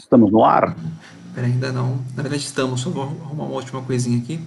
[0.00, 0.74] Estamos no ar?
[1.34, 2.02] Pera, ainda não.
[2.16, 2.80] Na verdade, estamos.
[2.80, 4.44] Só vou arrumar uma última coisinha aqui.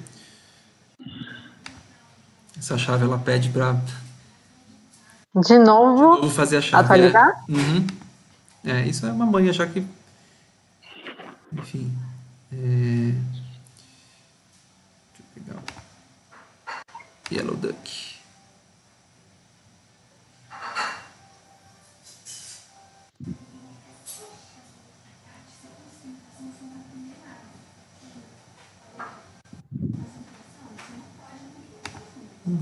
[2.58, 3.80] Essa chave ela pede para.
[5.36, 6.16] De novo?
[6.16, 6.84] De novo fazer a chave.
[6.84, 7.46] Atualizar?
[7.48, 7.52] É.
[7.52, 7.88] Uhum.
[8.66, 9.86] é, isso é uma manha já que.
[11.54, 11.96] Enfim.
[12.52, 12.56] É...
[15.12, 15.64] Deixa eu pegar.
[17.32, 18.14] Yellow Duck.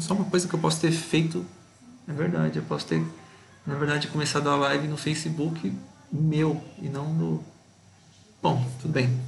[0.02, 1.46] Só uma coisa que eu posso ter feito,
[2.08, 3.06] é verdade, eu posso ter,
[3.66, 5.72] na verdade, começado a live no Facebook
[6.12, 7.44] meu e não no.
[8.42, 9.22] Bom, tudo bem.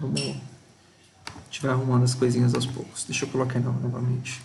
[0.00, 0.20] Vamos.
[0.20, 3.04] A gente vai arrumando as coisinhas aos poucos.
[3.04, 4.42] Deixa eu colocar novamente.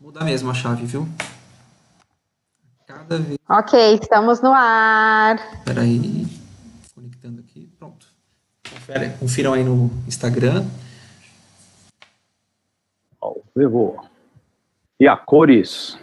[0.00, 1.08] Muda mesmo a chave, viu?
[2.86, 3.38] Cada vez.
[3.48, 5.36] Ok, estamos no ar.
[5.58, 6.26] Espera aí.
[6.94, 7.66] Conectando aqui.
[7.78, 8.06] Pronto.
[8.68, 10.64] Confere, confiram aí no Instagram.
[13.20, 14.04] Ao vivo.
[15.00, 15.98] E a cores.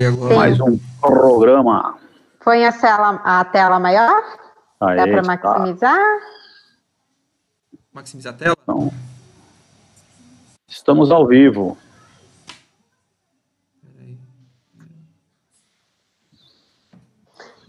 [0.00, 0.36] E agora?
[0.36, 1.98] Mais um programa.
[2.42, 4.22] Põe a tela, a tela maior.
[4.80, 5.28] Aí, Dá para tá.
[5.28, 6.20] maximizar?
[7.92, 8.56] Maximizar a tela?
[8.62, 8.92] Então,
[10.68, 11.78] estamos ao vivo.
[13.82, 14.18] Peraí.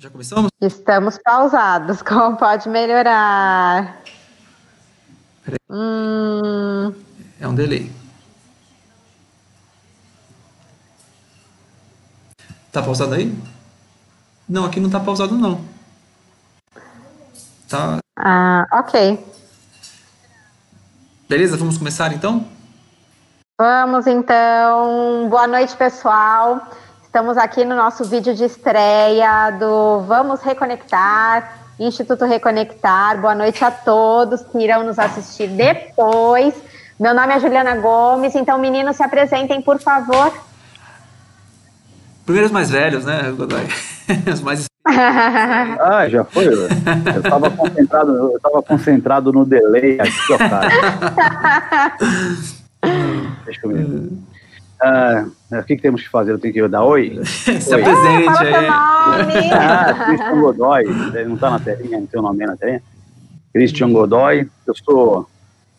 [0.05, 0.51] Já começamos?
[0.61, 2.01] Estamos pausados.
[2.05, 4.03] Como pode melhorar?
[5.67, 6.93] Hum,
[7.39, 7.91] É um delay.
[12.71, 13.35] Tá pausado aí?
[14.47, 15.65] Não, aqui não tá pausado não.
[17.67, 17.97] Tá.
[18.15, 19.25] ah, ok.
[21.27, 22.47] Beleza, vamos começar então?
[23.59, 25.27] Vamos então.
[25.29, 26.61] Boa noite, pessoal.
[27.15, 33.21] Estamos aqui no nosso vídeo de estreia do Vamos Reconectar, Instituto Reconectar.
[33.21, 36.53] Boa noite a todos que irão nos assistir depois.
[36.99, 40.29] Meu nome é Juliana Gomes, então meninos se apresentem, por favor.
[42.25, 43.65] Primeiro os mais velhos, né, Godoy?
[44.33, 44.65] Os mais.
[44.85, 46.47] Ah, já foi?
[46.47, 46.67] Eu
[47.21, 50.67] estava concentrado, eu tava concentrado no delay aqui, ó, cara.
[53.45, 54.34] Deixa eu ver.
[54.87, 56.31] Ah, o que, que temos que fazer?
[56.31, 57.19] Eu tenho que dar oi?
[57.25, 57.81] Se Oi.
[57.81, 58.67] apresente aí.
[58.67, 59.51] nome.
[59.51, 62.83] Ah, Christian Godoy, ele não está na telinha, não tem o nome aí na telinha?
[63.51, 65.27] Christian Godoy, eu sou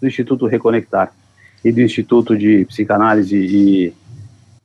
[0.00, 1.12] do Instituto Reconectar
[1.65, 3.95] e do Instituto de Psicanálise e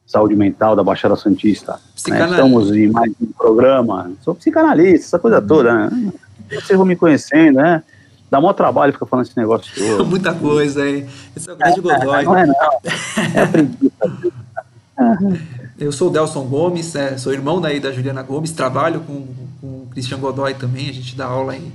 [0.06, 1.80] Saúde Mental da Baixada Santista.
[2.08, 2.26] Né?
[2.26, 6.12] Estamos em mais um programa, sou psicanalista, essa coisa toda, né?
[6.50, 7.84] Vocês vão me conhecendo, né?
[8.32, 10.06] Dá maior trabalho ficar falando esse negócio todo.
[10.08, 11.06] Muita coisa aí.
[11.36, 12.24] Esse é o grande Godoy.
[12.24, 12.56] Não é não,
[13.36, 13.92] é preguiça.
[15.80, 19.28] Eu sou o Delson Gomes, é, sou irmão daí da Juliana Gomes, trabalho com,
[19.60, 21.72] com o Christian Godoy também, a gente dá aula em,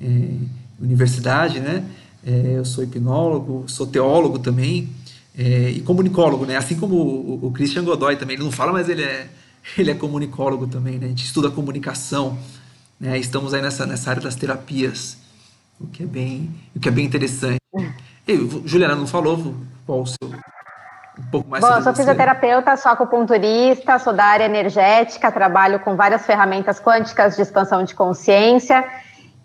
[0.00, 0.48] em
[0.80, 1.84] universidade, né?
[2.24, 4.88] É, eu sou hipnólogo, sou teólogo também
[5.36, 6.56] é, e comunicólogo, né?
[6.56, 9.28] Assim como o, o Christian Godoy também, ele não fala, mas ele é,
[9.76, 11.06] ele é comunicólogo também, né?
[11.06, 12.38] A gente estuda comunicação,
[12.98, 13.18] né?
[13.18, 15.18] Estamos aí nessa, nessa área das terapias,
[15.80, 17.58] o que é bem, o que é bem interessante.
[18.26, 19.54] E, Juliana não falou
[19.86, 20.18] qual o seu
[21.18, 22.02] um pouco mais Bom, eu sou você.
[22.02, 27.94] fisioterapeuta, sou acupunturista, sou da área energética, trabalho com várias ferramentas quânticas de expansão de
[27.94, 28.84] consciência.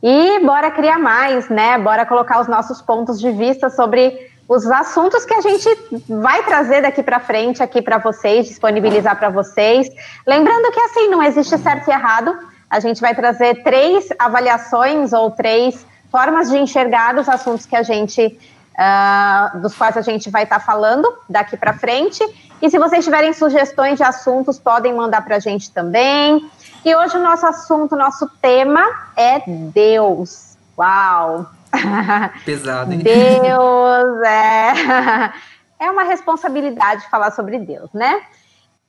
[0.02, 1.78] E bora criar mais, né?
[1.78, 5.70] Bora colocar os nossos pontos de vista sobre os assuntos que a gente
[6.08, 9.88] vai trazer daqui para frente aqui para vocês, disponibilizar para vocês.
[10.28, 12.38] Lembrando que assim não existe certo e errado.
[12.70, 17.84] A gente vai trazer três avaliações ou três formas de enxergar os assuntos que a
[17.84, 18.38] gente
[18.74, 22.24] uh, dos quais a gente vai estar tá falando daqui para frente.
[22.62, 26.50] E se vocês tiverem sugestões de assuntos, podem mandar para a gente também.
[26.86, 28.84] E hoje o nosso assunto, nosso tema
[29.16, 30.58] é Deus.
[30.78, 31.46] Uau!
[32.46, 33.00] Pesado, hein?
[33.00, 35.34] Deus é.
[35.80, 38.22] É uma responsabilidade falar sobre Deus, né?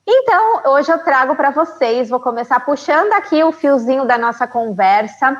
[0.07, 5.35] Então, hoje eu trago para vocês, vou começar puxando aqui o fiozinho da nossa conversa,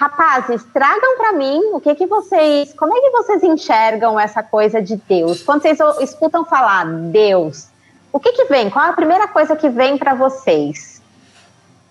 [0.00, 4.80] rapazes, tragam para mim o que que vocês, como é que vocês enxergam essa coisa
[4.80, 5.42] de Deus?
[5.42, 7.68] Quando vocês escutam falar Deus,
[8.10, 8.70] o que que vem?
[8.70, 11.02] Qual é a primeira coisa que vem para vocês?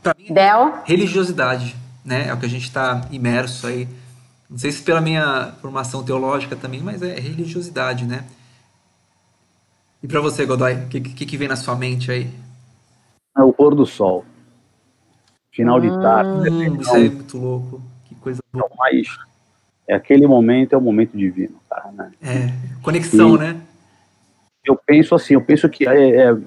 [0.01, 0.79] Para mim, Del?
[0.85, 2.29] religiosidade, né?
[2.29, 3.87] É o que a gente está imerso aí.
[4.49, 8.25] Não sei se pela minha formação teológica também, mas é religiosidade, né?
[10.01, 12.33] E para você, Godoy, o que, que, que vem na sua mente aí?
[13.37, 14.25] É o pôr do sol.
[15.51, 16.49] Final de tarde.
[16.49, 17.88] Hum, isso aí é muito louco.
[18.21, 18.65] Coisa boa.
[18.65, 19.07] Então, mas
[19.87, 22.11] é aquele momento, é o momento divino, cara, né?
[22.21, 23.61] É, conexão, e né?
[24.63, 26.37] Eu penso assim, eu penso que é, é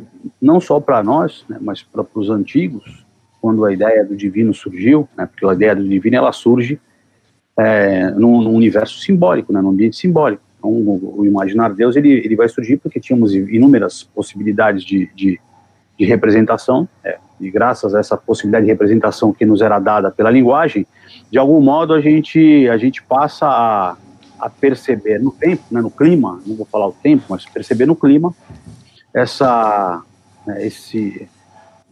[0.40, 3.04] não só para nós, né, mas para os antigos,
[3.40, 6.78] quando a ideia do divino surgiu, né, porque a ideia do divino ela surge
[7.58, 10.42] é, num, num universo simbólico, né, num ambiente simbólico.
[10.58, 15.40] Então, o, o imaginar Deus ele, ele vai surgir porque tínhamos inúmeras possibilidades de, de,
[15.98, 20.30] de representação, é, e graças a essa possibilidade de representação que nos era dada pela
[20.30, 20.86] linguagem,
[21.30, 23.96] de algum modo a gente, a gente passa a,
[24.38, 27.96] a perceber no tempo, né, no clima, não vou falar o tempo, mas perceber no
[27.96, 28.34] clima
[29.12, 30.02] essa,
[30.46, 31.28] né, esse,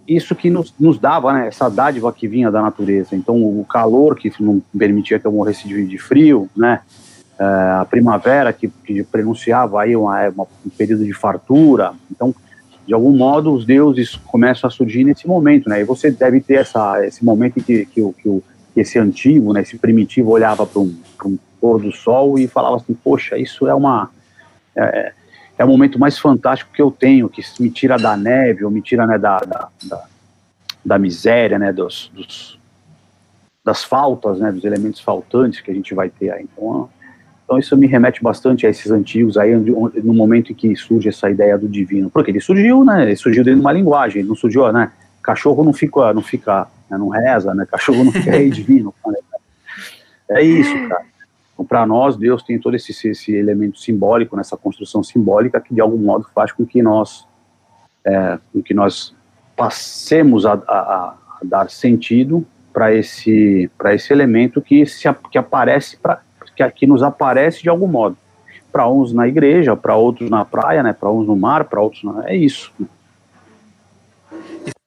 [0.06, 3.14] isso que nos, nos dava, né, essa dádiva que vinha da natureza.
[3.14, 6.81] Então, o calor que não permitia que eu morresse de, de frio, né,
[7.38, 7.44] é,
[7.81, 11.93] a primavera que, que prenunciava aí uma, uma, um período de fartura.
[12.11, 12.35] Então,
[12.91, 15.81] de algum modo, os deuses começam a surgir nesse momento, né?
[15.81, 18.43] E você deve ter essa, esse momento em que, que, que,
[18.75, 20.93] esse antigo, né, esse primitivo olhava para um,
[21.25, 24.11] um pôr do sol e falava assim, poxa, isso é uma...
[24.75, 25.13] É,
[25.57, 28.83] é o momento mais fantástico que eu tenho, que me tira da neve, ou me
[28.83, 30.05] tira né, da, da, da,
[30.85, 32.59] da miséria, né, dos, dos,
[33.65, 36.43] das faltas, né, dos elementos faltantes que a gente vai ter aí.
[36.43, 36.91] Então,
[37.50, 41.29] então isso me remete bastante a esses antigos aí, no momento em que surge essa
[41.29, 42.08] ideia do divino.
[42.08, 43.02] Porque ele surgiu, né?
[43.02, 44.93] Ele surgiu dentro de uma linguagem, não surgiu, né?
[45.20, 47.67] Cachorro não fica, não fica, né, não reza, né?
[47.69, 48.94] Cachorro não fica rei divino.
[49.05, 49.14] Né?
[50.31, 51.05] É isso, cara.
[51.52, 55.81] Então, para nós, Deus tem todo esse, esse elemento simbólico, nessa construção simbólica, que de
[55.81, 57.26] algum modo faz com que nós,
[58.06, 59.12] é, com que nós
[59.56, 66.23] passemos a, a, a dar sentido para esse, esse elemento que, se, que aparece para
[66.55, 68.17] que aqui nos aparece de algum modo.
[68.70, 70.93] Para uns na igreja, para outros na praia, né?
[70.93, 72.29] Para uns no mar, para outros na...
[72.29, 72.73] é isso.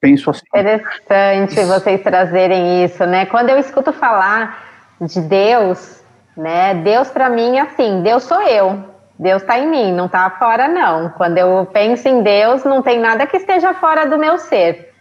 [0.00, 0.42] Penso assim.
[0.48, 3.26] Interessante vocês trazerem isso, né?
[3.26, 4.62] Quando eu escuto falar
[5.00, 6.02] de Deus,
[6.36, 6.74] né?
[6.74, 8.84] Deus para mim é assim, Deus sou eu.
[9.18, 11.08] Deus está em mim, não está fora não.
[11.10, 14.92] Quando eu penso em Deus, não tem nada que esteja fora do meu ser.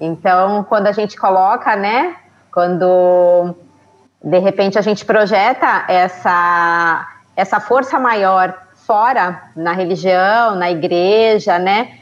[0.00, 2.16] Então, quando a gente coloca, né?
[2.52, 3.54] Quando
[4.22, 8.54] de repente a gente projeta essa, essa força maior
[8.86, 11.98] fora, na religião, na igreja, né?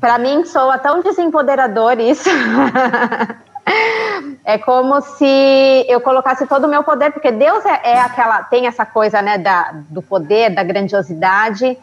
[0.00, 2.30] Para mim soa tão desempoderador isso.
[4.44, 8.66] é como se eu colocasse todo o meu poder, porque Deus é, é aquela, tem
[8.66, 11.76] essa coisa, né, da, do poder, da grandiosidade.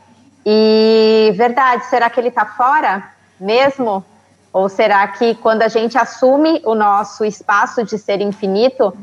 [0.45, 3.03] E verdade, será que ele está fora
[3.39, 4.03] mesmo?
[4.51, 8.95] Ou será que quando a gente assume o nosso espaço de ser infinito,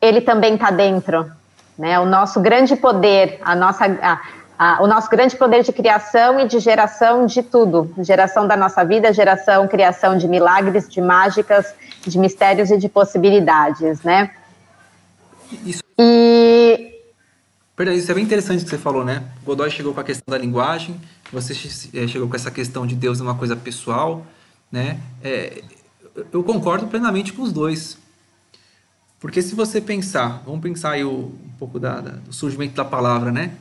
[0.00, 1.30] ele também está dentro.
[1.78, 1.98] Né?
[1.98, 4.20] O nosso grande poder, a nossa, a,
[4.58, 7.92] a, o nosso grande poder de criação e de geração de tudo.
[7.98, 11.74] Geração da nossa vida, geração, criação de milagres, de mágicas,
[12.06, 14.30] de mistérios e de possibilidades, né?
[15.64, 15.82] Isso...
[15.98, 17.00] E...
[17.74, 19.22] Perdão, isso é bem interessante que você falou, né?
[19.44, 21.00] Godoy chegou com a questão da linguagem,
[21.32, 21.54] você
[21.94, 24.26] eh, chegou com essa questão de Deus é uma coisa pessoal,
[24.70, 24.98] né?
[25.24, 25.62] É,
[26.32, 27.96] eu concordo plenamente com os dois.
[29.20, 32.84] Porque se você pensar, vamos pensar aí o, um pouco da, da, do surgimento da
[32.84, 33.52] palavra, né?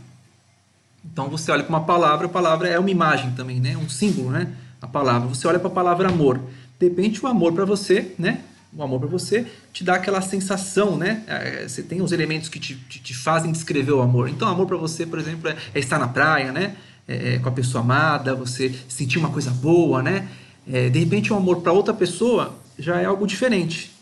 [1.03, 3.75] Então você olha para uma palavra, a palavra é uma imagem também, né?
[3.75, 4.47] Um símbolo, né?
[4.81, 5.27] A palavra.
[5.27, 6.39] Você olha para a palavra amor.
[6.79, 8.41] De repente o amor para você, né?
[8.71, 11.23] O amor para você te dá aquela sensação, né?
[11.27, 14.29] É, você tem os elementos que te, te, te fazem descrever o amor.
[14.29, 16.75] Então, amor para você, por exemplo, é, é, estar na praia, né?
[17.05, 20.27] É, é, com a pessoa amada, você sentir uma coisa boa, né?
[20.71, 23.98] É, de repente, o amor para outra pessoa já é algo diferente.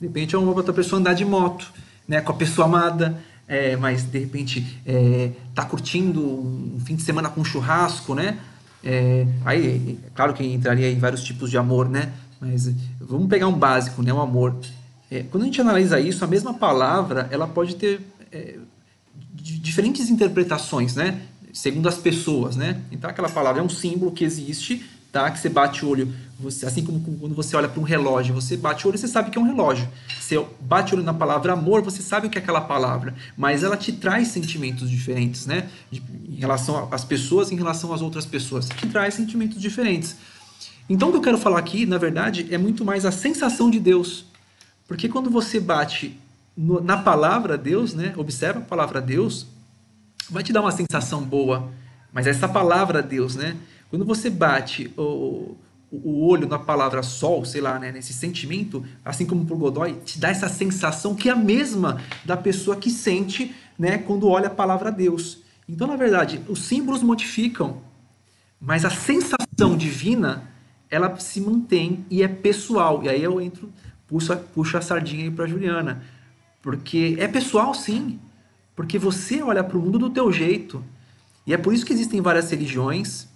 [0.00, 1.72] De repente é uma outra pessoa andar de moto,
[2.06, 7.02] né, com a pessoa amada, é, mas de repente é, tá curtindo um fim de
[7.02, 8.38] semana com um churrasco, né?
[8.84, 12.12] É, aí, é claro que entraria em vários tipos de amor, né?
[12.40, 14.12] Mas vamos pegar um básico, né?
[14.12, 14.54] O amor.
[15.10, 18.00] É, quando a gente analisa isso, a mesma palavra, ela pode ter
[18.30, 18.56] é,
[19.34, 21.22] diferentes interpretações, né?
[21.52, 22.80] Segundo as pessoas, né?
[22.90, 24.84] Então aquela palavra é um símbolo que existe,
[25.16, 25.30] tá?
[25.30, 28.54] Que você bate o olho, você, assim como quando você olha para um relógio, você
[28.54, 29.88] bate o olho, você sabe que é um relógio.
[30.20, 33.62] Você bate o olho na palavra amor, você sabe o que é aquela palavra, mas
[33.62, 35.70] ela te traz sentimentos diferentes, né?
[35.90, 40.16] Em relação às pessoas, em relação às outras pessoas, te traz sentimentos diferentes.
[40.88, 43.80] Então o que eu quero falar aqui, na verdade, é muito mais a sensação de
[43.80, 44.26] Deus.
[44.86, 46.14] Porque quando você bate
[46.54, 48.12] no, na palavra Deus, né?
[48.18, 49.46] Observa a palavra Deus,
[50.30, 51.70] vai te dar uma sensação boa.
[52.12, 53.56] Mas essa palavra Deus, né?
[53.96, 55.56] Quando você bate o,
[55.90, 59.94] o olho na palavra sol, sei lá, né, nesse sentimento, assim como para o Godoy,
[60.04, 64.48] te dá essa sensação que é a mesma da pessoa que sente né, quando olha
[64.48, 65.38] a palavra Deus.
[65.66, 67.80] Então, na verdade, os símbolos modificam,
[68.60, 70.42] mas a sensação divina,
[70.90, 73.02] ela se mantém e é pessoal.
[73.02, 73.72] E aí eu entro,
[74.06, 76.02] puxo, puxo a sardinha aí para Juliana.
[76.60, 78.20] Porque é pessoal, sim.
[78.74, 80.84] Porque você olha para o mundo do teu jeito.
[81.46, 83.34] E é por isso que existem várias religiões,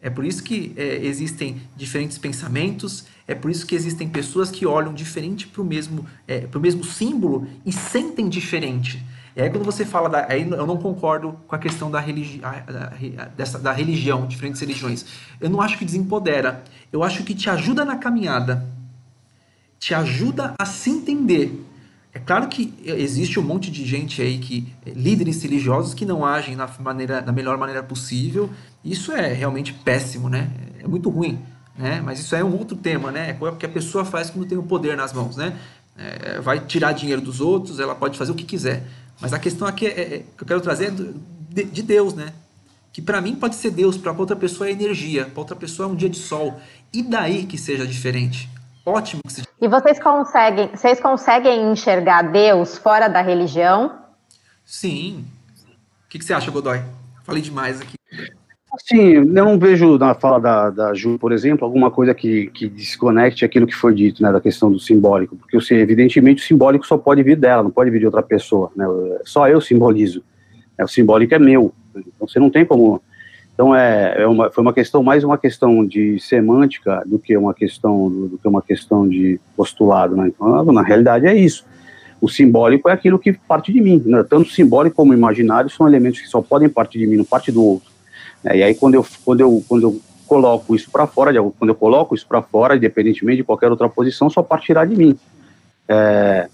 [0.00, 4.66] é por isso que é, existem diferentes pensamentos, é por isso que existem pessoas que
[4.66, 9.02] olham diferente para o mesmo, é, mesmo símbolo e sentem diferente.
[9.34, 10.26] E aí quando você fala da.
[10.30, 15.04] Aí eu não concordo com a questão da, religi da, dessa, da religião, diferentes religiões.
[15.38, 16.64] Eu não acho que desempodera.
[16.90, 18.66] Eu acho que te ajuda na caminhada.
[19.78, 21.62] Te ajuda a se entender.
[22.16, 26.56] É claro que existe um monte de gente aí que líderes religiosos que não agem
[26.56, 28.48] na maneira, da melhor maneira possível.
[28.82, 30.50] Isso é realmente péssimo, né?
[30.82, 31.38] É muito ruim,
[31.76, 32.00] né?
[32.02, 33.36] Mas isso é um outro tema, né?
[33.38, 35.58] É o que a pessoa faz quando tem o poder nas mãos, né?
[35.94, 38.82] É, vai tirar dinheiro dos outros, ela pode fazer o que quiser.
[39.20, 42.32] Mas a questão aqui é, é, que eu quero trazer é de, de Deus, né?
[42.94, 45.92] Que para mim pode ser Deus, para outra pessoa é energia, para outra pessoa é
[45.92, 46.58] um dia de sol.
[46.94, 48.48] E daí que seja diferente?
[48.86, 49.48] Ótimo que seja.
[49.60, 53.98] E vocês conseguem, vocês conseguem enxergar Deus fora da religião?
[54.64, 55.24] Sim.
[56.04, 56.80] O que, que você acha, Godoy?
[57.24, 57.96] Falei demais aqui.
[58.78, 62.68] Sim, eu não vejo na fala da, da Ju, por exemplo, alguma coisa que, que
[62.68, 66.86] desconecte aquilo que foi dito, né, da questão do simbólico, porque, assim, evidentemente, o simbólico
[66.86, 68.84] só pode vir dela, não pode vir de outra pessoa, né,
[69.24, 70.22] só eu simbolizo,
[70.78, 73.02] né, o simbólico é meu, então você não tem como
[73.56, 77.54] então é, é uma, foi uma questão mais uma questão de semântica do que uma
[77.54, 80.28] questão do, do que uma questão de postulado, né?
[80.28, 81.64] Então na realidade é isso.
[82.20, 84.22] O simbólico é aquilo que parte de mim, né?
[84.28, 87.64] tanto simbólico como imaginário são elementos que só podem partir de mim, não parte do
[87.64, 87.88] outro.
[88.44, 91.74] É, e aí quando eu quando eu quando eu coloco isso para fora, quando eu
[91.74, 95.18] coloco isso para fora, independentemente de qualquer outra posição, só partirá de mim.
[95.88, 96.46] É,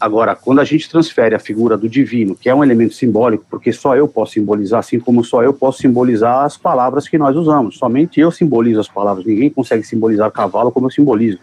[0.00, 3.70] Agora, quando a gente transfere a figura do divino, que é um elemento simbólico, porque
[3.70, 7.76] só eu posso simbolizar, assim como só eu posso simbolizar as palavras que nós usamos.
[7.76, 9.26] Somente eu simbolizo as palavras.
[9.26, 11.38] Ninguém consegue simbolizar o cavalo como eu simbolizo.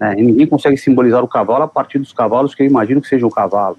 [0.00, 0.16] Né?
[0.16, 3.30] Ninguém consegue simbolizar o cavalo a partir dos cavalos que eu imagino que seja o
[3.30, 3.78] cavalo.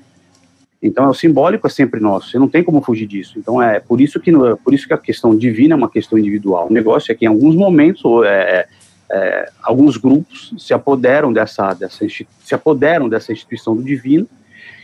[0.82, 2.32] Então, é o simbólico é sempre nosso.
[2.32, 3.38] Você não tem como fugir disso.
[3.38, 4.32] Então, é por isso que
[4.64, 6.68] por isso que a questão divina é uma questão individual.
[6.70, 8.66] O negócio é que em alguns momentos é,
[9.12, 14.28] é, alguns grupos se apoderam dessa, dessa se apoderam dessa instituição do divino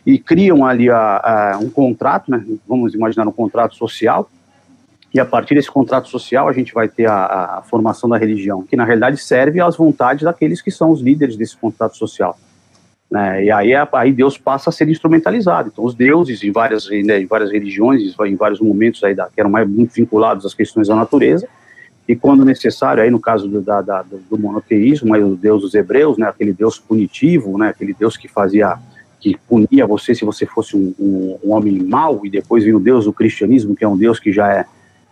[0.05, 4.29] e criam ali a, a, um contrato, né, vamos imaginar um contrato social,
[5.13, 8.63] e a partir desse contrato social a gente vai ter a, a, formação da religião,
[8.63, 12.37] que na realidade serve às vontades daqueles que são os líderes desse contrato social.
[13.09, 15.69] Né, e aí, aí Deus passa a ser instrumentalizado.
[15.71, 19.39] Então, os deuses em várias, né, em várias religiões, em vários momentos aí da, que
[19.39, 21.47] eram mais muito vinculados às questões da natureza,
[22.07, 25.73] e quando necessário, aí no caso do, da, da, do monoteísmo, aí o Deus dos
[25.73, 28.77] hebreus, né, aquele Deus punitivo, né, aquele Deus que fazia,
[29.19, 32.79] que punia você se você fosse um, um, um homem mau, e depois vem o
[32.79, 34.65] Deus do cristianismo, que é um Deus que já é,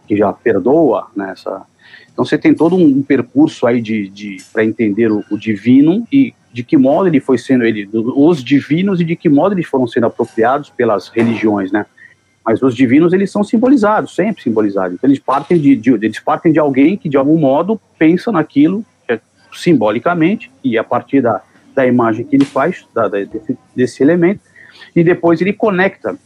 [0.07, 1.65] que já perdoa, né, essa,
[2.13, 6.33] então você tem todo um percurso aí de, de para entender o, o, divino e
[6.51, 9.87] de que modo ele foi sendo ele, os divinos e de que modo eles foram
[9.87, 11.85] sendo apropriados pelas religiões, né?
[12.45, 14.95] Mas os divinos, eles são simbolizados, sempre simbolizados.
[14.95, 18.85] Então, eles partem de, de, eles partem de alguém que, de algum modo, pensa naquilo
[19.07, 19.19] é,
[19.53, 21.41] simbolicamente, e a partir da,
[21.73, 24.41] da imagem que ele faz, da, da, desse, desse elemento,
[24.95, 26.17] e depois ele conecta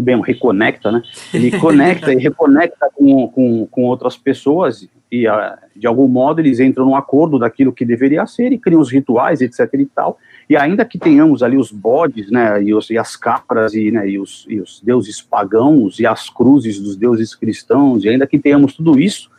[0.00, 1.02] bem, reconecta, né?
[1.32, 6.60] Ele conecta e reconecta com, com, com outras pessoas e, a, de algum modo, eles
[6.60, 10.18] entram num acordo daquilo que deveria ser e criam os rituais, etc e tal,
[10.50, 14.08] e ainda que tenhamos ali os bodes, né, e, os, e as capras, e, né,
[14.08, 18.36] e, os, e os deuses pagãos, e as cruzes dos deuses cristãos, e ainda que
[18.36, 19.30] tenhamos tudo isso,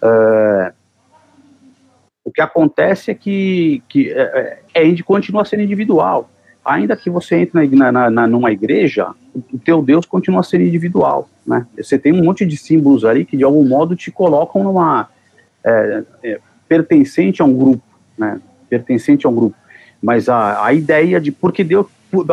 [0.00, 0.72] é,
[2.24, 6.30] o que acontece é que, que é, é, continua sendo individual.
[6.64, 9.08] Ainda que você entre na, na, na, numa igreja,
[9.52, 11.66] o teu Deus continua sendo individual, né?
[11.76, 15.08] Você tem um monte de símbolos ali que de algum modo te colocam numa
[15.64, 17.84] é, é, pertencente a um grupo,
[18.16, 18.40] né?
[18.70, 19.63] Pertencente a um grupo.
[20.04, 22.26] Mas a, a ideia de porque Deus, por,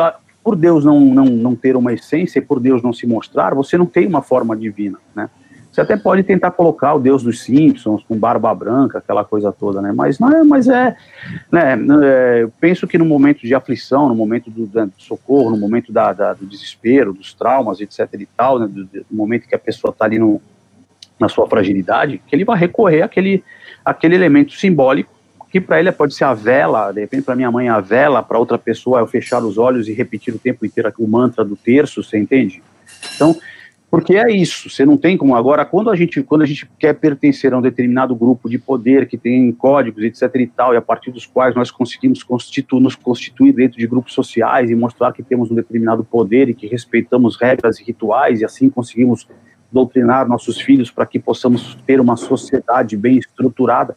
[0.44, 3.78] por Deus não, não, não ter uma essência e por Deus não se mostrar, você
[3.78, 5.30] não tem uma forma divina, né?
[5.70, 9.80] Você até pode tentar colocar o Deus dos Simpsons com barba branca, aquela coisa toda,
[9.80, 9.90] né?
[9.90, 10.94] Mas não é, mas é,
[11.50, 11.78] né?
[12.02, 16.12] É, penso que no momento de aflição, no momento do, do socorro, no momento da,
[16.12, 18.06] da, do desespero, dos traumas, etc.
[18.20, 18.68] e tal, né?
[18.68, 20.42] do, do momento que a pessoa está ali no,
[21.18, 23.42] na sua fragilidade, que ele vai recorrer àquele,
[23.82, 25.21] àquele elemento simbólico
[25.52, 28.38] que para ele pode ser a vela, de repente para minha mãe a vela, para
[28.38, 31.54] outra pessoa é eu fechar os olhos e repetir o tempo inteiro o mantra do
[31.54, 32.62] terço, você entende?
[33.14, 33.36] Então,
[33.90, 36.94] porque é isso, você não tem como agora quando a gente quando a gente quer
[36.94, 40.80] pertencer a um determinado grupo de poder que tem códigos etc e tal e a
[40.80, 45.22] partir dos quais nós conseguimos constitu, nos constituir dentro de grupos sociais e mostrar que
[45.22, 49.28] temos um determinado poder e que respeitamos regras e rituais e assim conseguimos
[49.70, 53.94] doutrinar nossos filhos para que possamos ter uma sociedade bem estruturada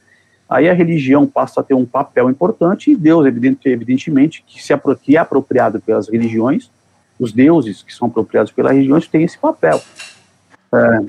[0.49, 5.17] aí a religião passa a ter um papel importante e Deus evidentemente que se é
[5.17, 6.69] apropriado pelas religiões
[7.19, 9.81] os deuses que são apropriados pelas religiões têm esse papel.
[10.73, 11.05] É,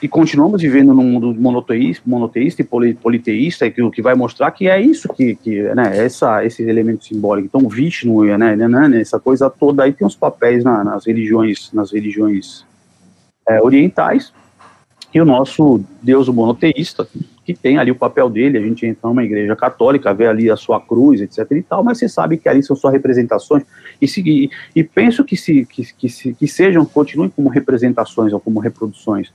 [0.00, 4.80] e continuamos vivendo num mundo monoteísta, monoteísta e politeísta, que, que vai mostrar que é
[4.80, 7.48] isso que, que né, essa, esse elemento simbólico.
[7.48, 11.72] Então, Vishnu, né, né, né, essa coisa toda aí tem os papéis na, nas religiões,
[11.72, 12.64] nas religiões
[13.48, 14.32] é, orientais,
[15.12, 17.06] e o nosso Deus monoteísta,
[17.44, 20.56] que tem ali o papel dele, a gente entra numa igreja católica, vê ali a
[20.56, 23.64] sua cruz, etc e tal, mas você sabe que ali são só representações,
[24.00, 28.40] e, se, e penso que, se, que, que, se, que sejam, continuem como representações ou
[28.40, 29.32] como reproduções,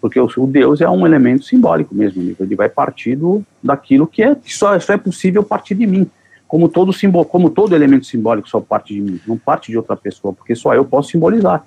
[0.00, 4.22] porque o, o Deus é um elemento simbólico mesmo, ele vai partir do, daquilo que,
[4.22, 6.10] é, só, só é possível partir de mim,
[6.48, 9.96] como todo, simbol, como todo elemento simbólico só parte de mim, não parte de outra
[9.96, 11.64] pessoa, porque só eu posso simbolizar.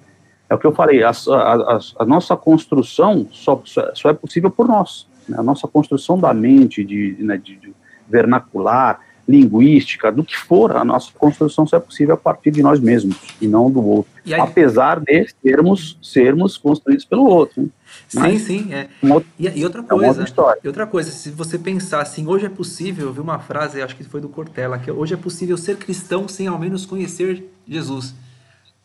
[0.50, 4.68] É o que eu falei, a, a, a nossa construção só, só é possível por
[4.68, 5.08] nós.
[5.28, 5.38] Né?
[5.40, 7.74] A nossa construção da mente, de, né, de, de,
[8.08, 12.80] vernacular, linguística, do que for, a nossa construção só é possível a partir de nós
[12.80, 14.12] mesmos e não do outro.
[14.24, 14.34] Aí...
[14.34, 17.64] Apesar de sermos, sermos construídos pelo outro.
[17.64, 17.70] Né?
[18.08, 18.72] Sim, Mas, sim.
[18.72, 18.88] É.
[19.02, 22.50] Outra, e, e, outra coisa, é e outra coisa, se você pensar assim, hoje é
[22.50, 25.78] possível, eu vi uma frase, acho que foi do Cortella, que hoje é possível ser
[25.78, 28.14] cristão sem ao menos conhecer Jesus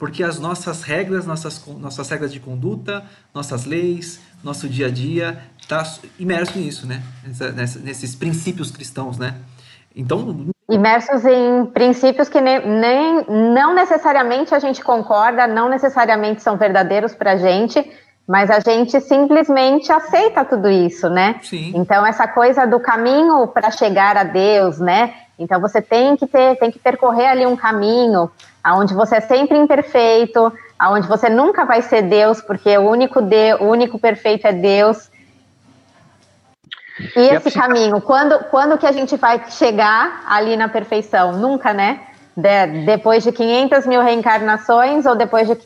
[0.01, 5.39] porque as nossas regras, nossas, nossas regras de conduta, nossas leis, nosso dia a dia
[5.61, 5.85] está
[6.19, 7.03] imerso nisso, né?
[7.55, 9.35] Nessa, nesses princípios cristãos, né?
[9.95, 16.57] Então imersos em princípios que nem, nem não necessariamente a gente concorda, não necessariamente são
[16.57, 17.85] verdadeiros para a gente,
[18.27, 21.41] mas a gente simplesmente aceita tudo isso, né?
[21.43, 21.73] Sim.
[21.75, 25.13] Então essa coisa do caminho para chegar a Deus, né?
[25.41, 28.31] Então você tem que ter, tem que percorrer ali um caminho
[28.63, 33.59] aonde você é sempre imperfeito, aonde você nunca vai ser Deus, porque o único Deus,
[33.59, 35.11] o único perfeito é Deus.
[37.17, 41.33] E esse caminho, quando, quando que a gente vai chegar ali na perfeição?
[41.33, 42.01] Nunca, né?
[42.37, 45.57] De, depois de 500 mil reencarnações ou depois de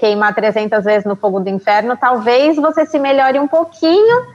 [0.00, 4.26] queimar 300 vezes no fogo do inferno, talvez você se melhore um pouquinho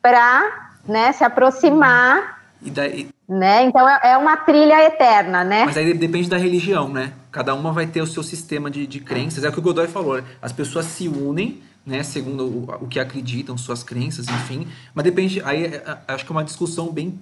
[0.00, 3.08] para né, se aproximar e daí...
[3.28, 3.64] Né?
[3.64, 5.64] Então é, é uma trilha eterna, né?
[5.64, 7.12] Mas aí depende da religião, né?
[7.30, 9.42] Cada uma vai ter o seu sistema de, de crenças.
[9.42, 10.20] É o que o Godoy falou.
[10.40, 12.02] As pessoas se unem, né?
[12.02, 14.66] Segundo o, o que acreditam, suas crenças, enfim.
[14.94, 15.40] Mas depende.
[15.44, 17.18] Aí é, é, acho que é uma discussão bem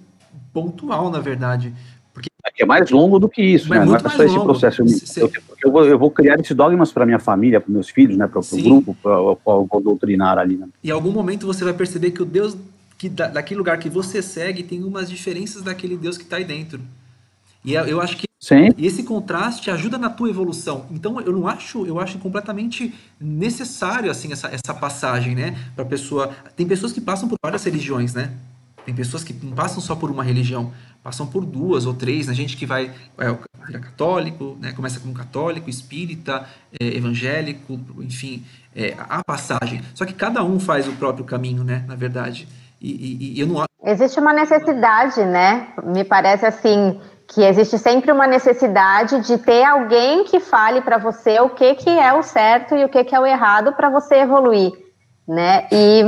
[0.53, 1.73] pontual, na verdade.
[2.13, 3.85] Porque é mais longo do que isso, né?
[3.85, 4.83] Não é só esse processo.
[5.17, 5.31] Eu,
[5.65, 8.27] eu, vou, eu, vou, criar esses dogmas para minha família, para meus filhos, né?
[8.27, 9.39] Para o grupo, para eu
[9.71, 10.57] vou doutrinar ali.
[10.57, 10.69] Né?
[10.83, 12.57] E em algum momento você vai perceber que o Deus
[13.01, 16.45] que da, daquele lugar que você segue tem umas diferenças daquele Deus que está aí
[16.45, 16.83] dentro.
[17.65, 18.69] E eu acho que Sim.
[18.77, 20.85] esse contraste ajuda na tua evolução.
[20.91, 26.29] Então eu não acho, eu acho completamente necessário assim essa, essa passagem, né, para pessoa.
[26.55, 28.35] Tem pessoas que passam por várias religiões, né?
[28.85, 30.71] Tem pessoas que não passam só por uma religião,
[31.03, 32.29] passam por duas ou três.
[32.29, 32.37] A né?
[32.37, 34.73] gente que vai é, vira católico, né?
[34.73, 36.47] Começa como católico, espírita,
[36.79, 38.45] é, evangélico, enfim,
[38.77, 39.81] é, a passagem.
[39.95, 41.83] Só que cada um faz o próprio caminho, né?
[41.89, 42.47] Na verdade.
[42.81, 43.65] E, e, e eu não...
[43.85, 45.69] Existe uma necessidade, né?
[45.83, 51.39] Me parece assim que existe sempre uma necessidade de ter alguém que fale para você
[51.41, 54.17] o que, que é o certo e o que, que é o errado para você
[54.17, 54.73] evoluir,
[55.27, 55.69] né?
[55.71, 56.03] E,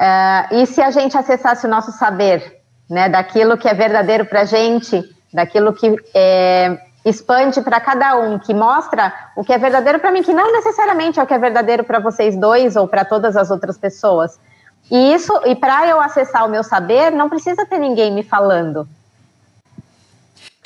[0.00, 4.40] uh, e se a gente acessasse o nosso saber, né, daquilo que é verdadeiro para
[4.40, 9.98] a gente, daquilo que é, expande para cada um, que mostra o que é verdadeiro
[9.98, 13.04] para mim, que não necessariamente é o que é verdadeiro para vocês dois ou para
[13.04, 14.40] todas as outras pessoas,
[14.90, 18.88] e isso, e para eu acessar o meu saber, não precisa ter ninguém me falando.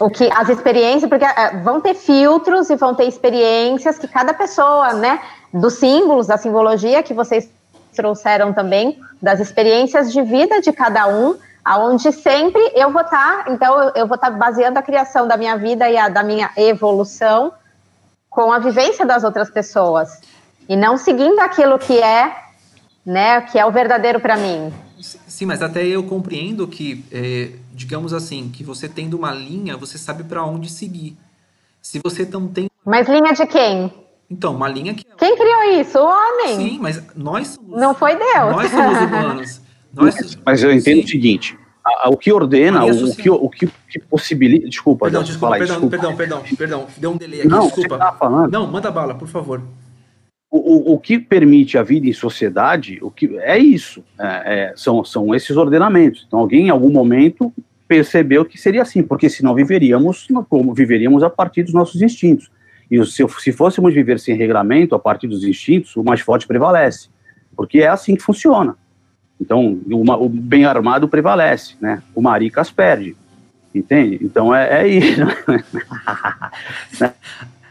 [0.00, 4.32] O que as experiências, porque uh, vão ter filtros e vão ter experiências que cada
[4.32, 5.20] pessoa, né,
[5.52, 7.50] dos símbolos, da simbologia que vocês
[7.94, 13.50] trouxeram também, das experiências de vida de cada um, aonde sempre eu vou estar, tá,
[13.50, 16.22] então eu, eu vou estar tá baseando a criação da minha vida e a da
[16.22, 17.52] minha evolução
[18.30, 20.20] com a vivência das outras pessoas
[20.68, 22.34] e não seguindo aquilo que é
[23.04, 23.40] né?
[23.42, 24.72] Que é o verdadeiro para mim.
[25.00, 29.98] Sim, mas até eu compreendo que, é, digamos assim, que você tendo uma linha, você
[29.98, 31.16] sabe para onde seguir.
[31.80, 32.70] Se você não tem.
[32.84, 33.92] Mas linha de quem?
[34.30, 35.04] Então, uma linha que.
[35.04, 35.98] Quem criou isso?
[35.98, 36.56] O homem.
[36.56, 37.80] Sim, mas nós somos.
[37.80, 38.52] Não foi Deus.
[38.52, 39.60] Nós somos humanos.
[39.92, 40.14] Nós...
[40.14, 41.04] Mas, mas eu entendo Sim.
[41.04, 44.68] o seguinte: a, o que ordena, o, o, que, o, que, que possibilita.
[44.68, 45.96] Desculpa, perdão, desculpa, falar, perdão, desculpa.
[45.96, 47.96] perdão, perdão, perdão, deu um delay aqui, Não, desculpa.
[47.96, 48.50] Você tá falando.
[48.50, 49.60] Não, manda bala, por favor.
[50.54, 55.02] O, o, que permite a vida em sociedade, o que é isso, é, é, são,
[55.02, 56.26] são esses ordenamentos.
[56.26, 57.50] Então, alguém em algum momento
[57.88, 62.50] percebeu que seria assim, porque senão viveríamos como viveríamos a partir dos nossos instintos.
[62.90, 67.08] E se, se fôssemos viver sem regramento, a partir dos instintos, o mais forte prevalece,
[67.56, 68.76] porque é assim que funciona.
[69.40, 72.02] Então, uma, o bem armado prevalece, né?
[72.14, 73.16] O maricas perde,
[73.74, 74.18] entende?
[74.22, 75.22] Então é, é isso.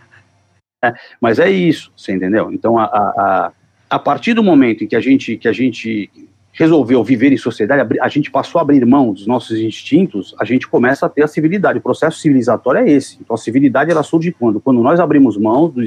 [0.82, 2.52] é, mas é isso, você entendeu?
[2.52, 3.52] Então, a, a,
[3.90, 6.10] a partir do momento em que a gente, que a gente
[6.54, 10.68] resolveu viver em sociedade, a gente passou a abrir mão dos nossos instintos, a gente
[10.68, 11.80] começa a ter a civilidade.
[11.80, 13.18] O processo civilizatório é esse.
[13.22, 14.60] Então, a civilidade ela surge quando?
[14.60, 15.82] Quando nós abrimos mão, do,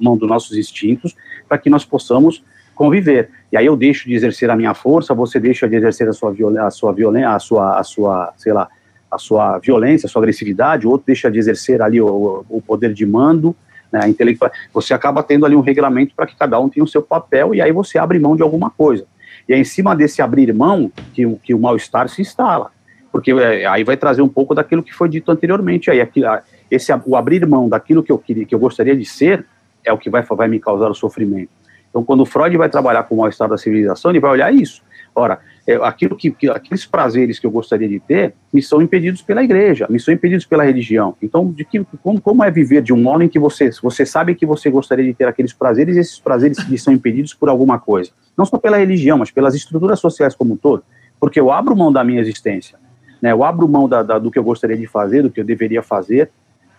[0.00, 1.16] mão dos nossos instintos
[1.48, 2.42] para que nós possamos
[2.74, 3.30] conviver.
[3.50, 6.30] E aí eu deixo de exercer a minha força, você deixa de exercer a sua
[6.30, 6.90] violência, a sua
[7.30, 8.68] a sua, a sua, sei lá,
[9.10, 12.92] a sua violência, a sua agressividade, o outro deixa de exercer ali o, o poder
[12.92, 13.56] de mando,
[13.98, 14.50] né, intelectual.
[14.72, 17.60] Você acaba tendo ali um regulamento para que cada um tenha o seu papel e
[17.60, 19.06] aí você abre mão de alguma coisa.
[19.48, 22.70] E é em cima desse abrir mão que, que o mal-estar se instala.
[23.12, 25.90] Porque é, aí vai trazer um pouco daquilo que foi dito anteriormente.
[25.90, 26.22] Aí, aqui,
[26.70, 29.46] esse, o abrir mão daquilo que eu, queria, que eu gostaria de ser
[29.84, 31.50] é o que vai, vai me causar o sofrimento.
[31.88, 34.82] Então, quando Freud vai trabalhar com o mal-estar da civilização, ele vai olhar isso.
[35.14, 39.20] Ora, é, aquilo que, que, aqueles prazeres que eu gostaria de ter me são impedidos
[39.20, 41.16] pela igreja, me são impedidos pela religião.
[41.20, 44.34] Então, de que, como, como é viver de um modo em que você, você sabe
[44.34, 47.78] que você gostaria de ter aqueles prazeres e esses prazeres lhe são impedidos por alguma
[47.78, 48.12] coisa?
[48.36, 50.84] Não só pela religião, mas pelas estruturas sociais como um todo.
[51.18, 52.78] Porque eu abro mão da minha existência,
[53.20, 53.32] né?
[53.32, 55.82] eu abro mão da, da, do que eu gostaria de fazer, do que eu deveria
[55.82, 56.30] fazer,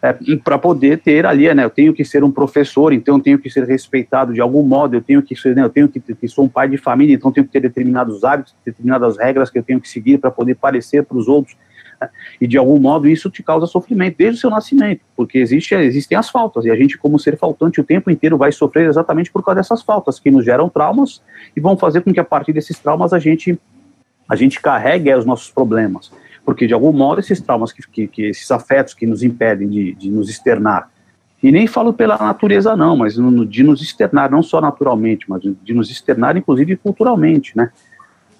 [0.02, 3.40] é, para poder ter ali, né, eu tenho que ser um professor, então eu tenho
[3.40, 6.28] que ser respeitado de algum modo, eu tenho que ser, né, eu tenho que, que
[6.28, 9.58] sou um pai de família, então eu tenho que ter determinados hábitos, determinadas regras que
[9.58, 11.58] eu tenho que seguir para poder parecer para os outros,
[12.00, 15.74] né, e de algum modo isso te causa sofrimento desde o seu nascimento, porque existe,
[15.74, 19.32] existem as faltas, e a gente como ser faltante o tempo inteiro vai sofrer exatamente
[19.32, 21.24] por causa dessas faltas, que nos geram traumas
[21.56, 23.60] e vão fazer com que a partir desses traumas a gente,
[24.30, 26.12] a gente carregue os nossos problemas
[26.48, 29.94] porque de algum modo esses traumas, que, que, que esses afetos que nos impedem de,
[29.96, 30.90] de, nos externar,
[31.44, 35.42] e nem falo pela natureza não, mas no, de nos externar não só naturalmente, mas
[35.42, 37.70] de, nos externar inclusive culturalmente, né,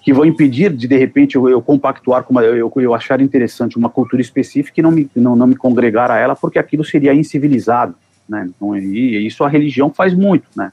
[0.00, 3.76] que vão impedir de de repente eu, eu compactuar com uma, eu, eu achar interessante
[3.76, 7.12] uma cultura específica e não me, não, não me congregar a ela, porque aquilo seria
[7.12, 7.94] incivilizado,
[8.26, 10.72] né, então, e, e isso a religião faz muito, né,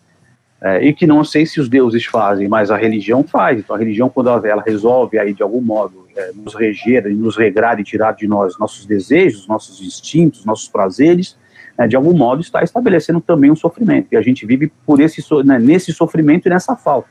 [0.61, 3.59] é, e que não sei se os deuses fazem, mas a religião faz.
[3.59, 7.35] Então a religião, quando ela resolve aí de algum modo é, nos reger e nos
[7.35, 11.37] regrar e tirar de nós nossos desejos, nossos instintos, nossos prazeres,
[11.77, 14.07] né, de algum modo está estabelecendo também um sofrimento.
[14.11, 17.09] E a gente vive por esse né, nesse sofrimento e nessa falta.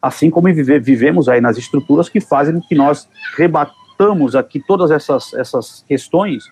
[0.00, 5.34] Assim como vive, vivemos aí nas estruturas que fazem que nós rebatamos aqui todas essas,
[5.34, 6.44] essas questões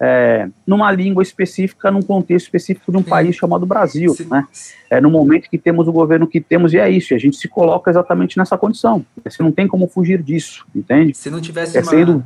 [0.00, 4.28] é, numa língua específica, num contexto específico de um país chamado Brasil, Sim.
[4.30, 4.46] né?
[4.90, 7.48] É no momento que temos o governo que temos e é isso, a gente se
[7.48, 9.04] coloca exatamente nessa condição.
[9.24, 11.14] Você não tem como fugir disso, entende?
[11.14, 11.90] Se não tivesse é uma...
[11.90, 12.24] sendo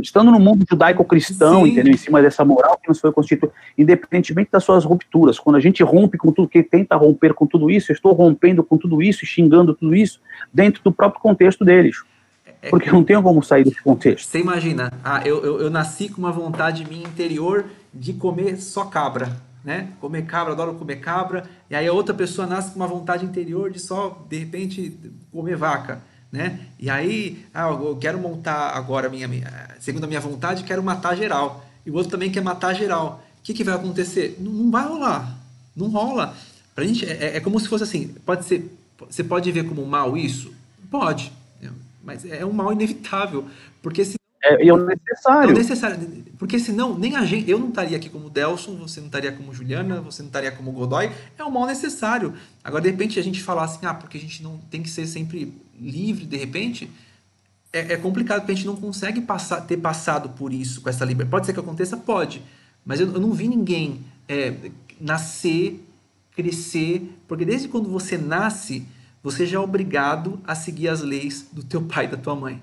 [0.00, 1.92] estando no mundo judaico-cristão, entendeu?
[1.92, 5.82] Em cima dessa moral que nos foi constituída, independentemente das suas rupturas, quando a gente
[5.82, 9.26] rompe com tudo, que tenta romper com tudo isso, eu estou rompendo com tudo isso,
[9.26, 10.20] xingando tudo isso,
[10.52, 11.96] dentro do próprio contexto deles.
[12.62, 14.28] É Porque não tenho como sair desse contexto.
[14.28, 18.84] Você imagina, ah, eu, eu, eu, nasci com uma vontade minha interior de comer só
[18.84, 19.88] cabra, né?
[20.00, 21.44] Comer cabra, adoro comer cabra.
[21.70, 24.94] E aí a outra pessoa nasce com uma vontade interior de só, de repente,
[25.32, 26.60] comer vaca, né?
[26.78, 31.16] E aí, ah, eu quero montar agora, minha, minha, segundo a minha vontade, quero matar
[31.16, 31.64] geral.
[31.86, 33.24] E o outro também quer matar geral.
[33.38, 34.36] O que, que vai acontecer?
[34.38, 35.34] Não, não vai rolar.
[35.74, 36.36] Não rola.
[36.74, 38.70] Pra gente, é, é como se fosse assim, pode ser,
[39.08, 40.52] você pode ver como mal isso?
[40.90, 41.32] Pode
[42.02, 43.46] mas é um mal inevitável,
[43.82, 45.50] porque se é, é necessário.
[45.50, 46.24] É necessário.
[46.38, 47.50] Porque senão, nem a gente.
[47.50, 50.72] Eu não estaria aqui como Delson, você não estaria como Juliana, você não estaria como
[50.72, 51.10] Godoy.
[51.38, 52.32] É um mal necessário.
[52.64, 55.06] Agora, de repente, a gente falar assim, ah, porque a gente não tem que ser
[55.06, 56.90] sempre livre, de repente,
[57.72, 61.04] é, é complicado, porque a gente não consegue passar, ter passado por isso com essa
[61.04, 61.30] liberdade.
[61.30, 61.96] Pode ser que aconteça?
[61.98, 62.42] Pode.
[62.84, 64.54] Mas eu, eu não vi ninguém é,
[64.98, 65.84] nascer,
[66.34, 68.86] crescer, porque desde quando você nasce
[69.22, 72.62] você já é obrigado a seguir as leis do teu pai e da tua mãe.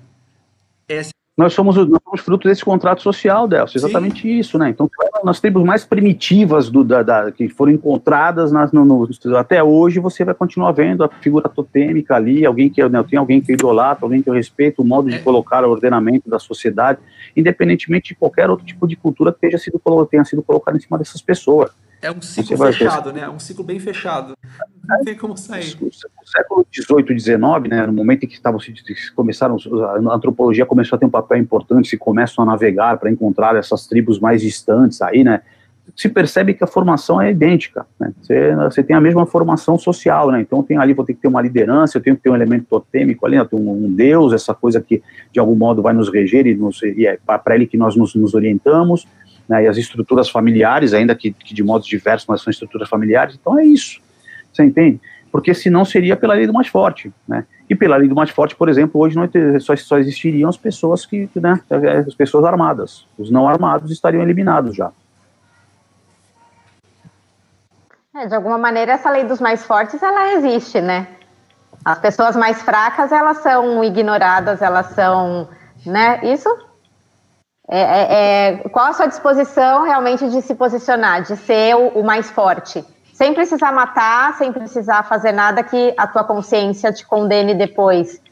[0.88, 1.10] Essa...
[1.36, 4.40] Nós somos, nós somos fruto desse contrato social, Delcio, exatamente Sim.
[4.40, 4.70] isso, né?
[4.70, 4.90] Então,
[5.22, 10.00] nas tribos mais primitivas do, da, da, que foram encontradas nas, no, no, até hoje,
[10.00, 13.54] você vai continuar vendo a figura totêmica ali, alguém que né, tem alguém que eu
[13.54, 15.18] idolatra, alguém que eu respeito, o modo de é.
[15.20, 16.98] colocar o ordenamento da sociedade,
[17.36, 20.98] independentemente de qualquer outro tipo de cultura que tenha sido, tenha sido colocado em cima
[20.98, 21.70] dessas pessoas.
[22.00, 23.22] É um ciclo fechado, né?
[23.22, 24.34] É um ciclo bem fechado.
[24.88, 25.76] Não tem como sair.
[25.82, 28.72] O século XVIII, XIX, né, no momento em que estavam se
[29.14, 29.56] começaram
[30.10, 33.86] a antropologia começou a ter um papel importante, se começam a navegar para encontrar essas
[33.86, 35.42] tribos mais distantes aí, né?
[35.96, 38.12] Se percebe que a formação é idêntica, né?
[38.20, 40.40] Você, você tem a mesma formação social, né?
[40.40, 42.66] Então tem ali vou ter que ter uma liderança, eu tenho que ter um elemento
[42.66, 43.46] totêmico ali, né?
[43.52, 47.06] um, um Deus, essa coisa que de algum modo vai nos reger e, nos, e
[47.06, 49.06] é para ele que nós nos, nos orientamos
[49.48, 53.38] né, e as estruturas familiares, ainda que, que, de modos diversos, mas são estruturas familiares,
[53.40, 54.00] então é isso,
[54.52, 55.00] você entende?
[55.32, 57.44] Porque senão seria pela lei do mais forte, né?
[57.68, 59.28] E pela lei do mais forte, por exemplo, hoje não,
[59.60, 61.60] só, só existiriam as pessoas que, né,
[62.06, 63.06] as pessoas armadas.
[63.18, 64.90] Os não armados estariam eliminados já.
[68.14, 71.06] É, de alguma maneira, essa lei dos mais fortes, ela existe, né?
[71.84, 75.46] As pessoas mais fracas, elas são ignoradas, elas são,
[75.84, 76.20] né?
[76.24, 76.67] Isso é,
[77.70, 82.30] é, é, qual a sua disposição realmente de se posicionar, de ser o, o, mais
[82.30, 82.82] forte?
[83.12, 88.22] Sem precisar matar, sem precisar fazer nada que a tua consciência te condene depois.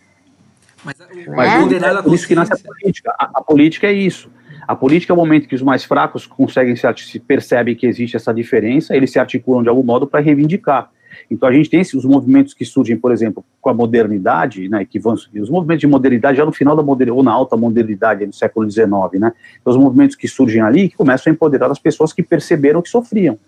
[0.83, 0.97] Mas,
[1.29, 3.15] Mas é por isso que nasce a política.
[3.19, 4.31] A, a, política é isso.
[4.67, 8.17] A política é o momento que os mais fracos conseguem se, se percebem que existe
[8.17, 10.91] essa diferença, eles se articulam de algum modo para reivindicar.
[11.31, 14.99] Então a gente tem esses movimentos que surgem, por exemplo, com a modernidade, né, que
[14.99, 18.35] vão os movimentos de modernidade já no final da modernidade, ou na alta modernidade do
[18.35, 22.13] século XIX, né, então, os movimentos que surgem ali que começam a empoderar as pessoas
[22.13, 23.39] que perceberam que sofriam,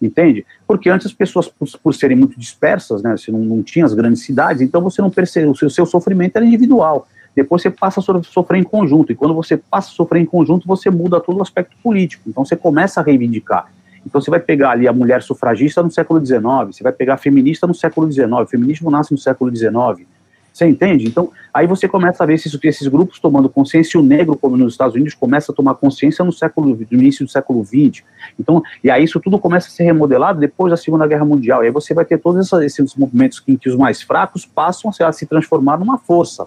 [0.00, 0.44] entende?
[0.66, 3.94] Porque antes as pessoas, por, por serem muito dispersas, né, você não, não tinha as
[3.94, 8.00] grandes cidades, então você não percebeu, o seu, seu sofrimento era individual, depois você passa
[8.00, 11.38] a sofrer em conjunto, e quando você passa a sofrer em conjunto, você muda todo
[11.38, 13.72] o aspecto político, então você começa a reivindicar,
[14.06, 17.18] então você vai pegar ali a mulher sufragista no século XIX, você vai pegar a
[17.18, 20.06] feminista no século XIX, o feminismo nasce no século XIX,
[20.52, 21.06] você entende?
[21.06, 24.56] Então, aí você começa a ver esses, esses grupos tomando consciência, e o negro, como
[24.56, 28.04] nos Estados Unidos, começa a tomar consciência no século, no início do século XX.
[28.38, 31.62] Então, e aí isso tudo começa a ser remodelado depois da Segunda Guerra Mundial.
[31.62, 35.12] E aí você vai ter todos esses movimentos em que os mais fracos passam a
[35.12, 36.46] se transformar numa força.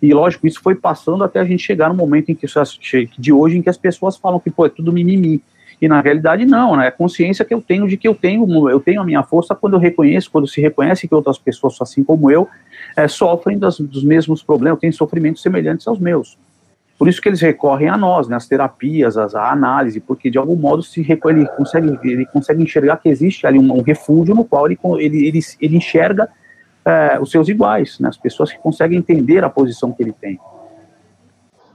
[0.00, 2.46] E lógico, isso foi passando até a gente chegar no momento em que
[3.18, 5.42] de hoje em que as pessoas falam que pô, é tudo mimimi.
[5.80, 6.86] E na realidade não, né?
[6.86, 9.54] É a consciência que eu tenho de que eu tenho, eu tenho a minha força
[9.54, 12.46] quando eu reconheço, quando se reconhece que outras pessoas, assim como eu,
[12.96, 16.36] é, sofrem das, dos mesmos problemas, têm sofrimentos semelhantes aos meus.
[16.98, 20.36] Por isso que eles recorrem a nós, né, as terapias, as, a análise, porque de
[20.36, 24.44] algum modo se ele consegue, ele consegue enxergar que existe ali um, um refúgio no
[24.44, 26.28] qual ele, ele, ele, ele enxerga
[26.84, 30.38] é, os seus iguais, né, as pessoas que conseguem entender a posição que ele tem.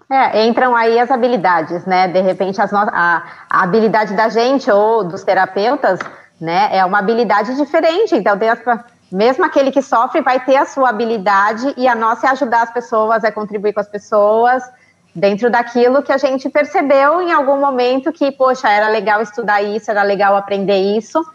[0.10, 2.08] É, entram aí as habilidades, né?
[2.08, 2.78] De repente, as no...
[2.78, 6.00] a, a, habilidade da gente ou dos terapeutas,
[6.40, 8.16] né, é uma habilidade diferente.
[8.16, 8.60] Então, tem as...
[9.12, 12.72] mesmo aquele que sofre vai ter a sua habilidade e a nossa é ajudar as
[12.72, 14.64] pessoas, é contribuir com as pessoas
[15.16, 19.90] dentro daquilo que a gente percebeu em algum momento que, poxa, era legal estudar isso,
[19.90, 21.26] era legal aprender isso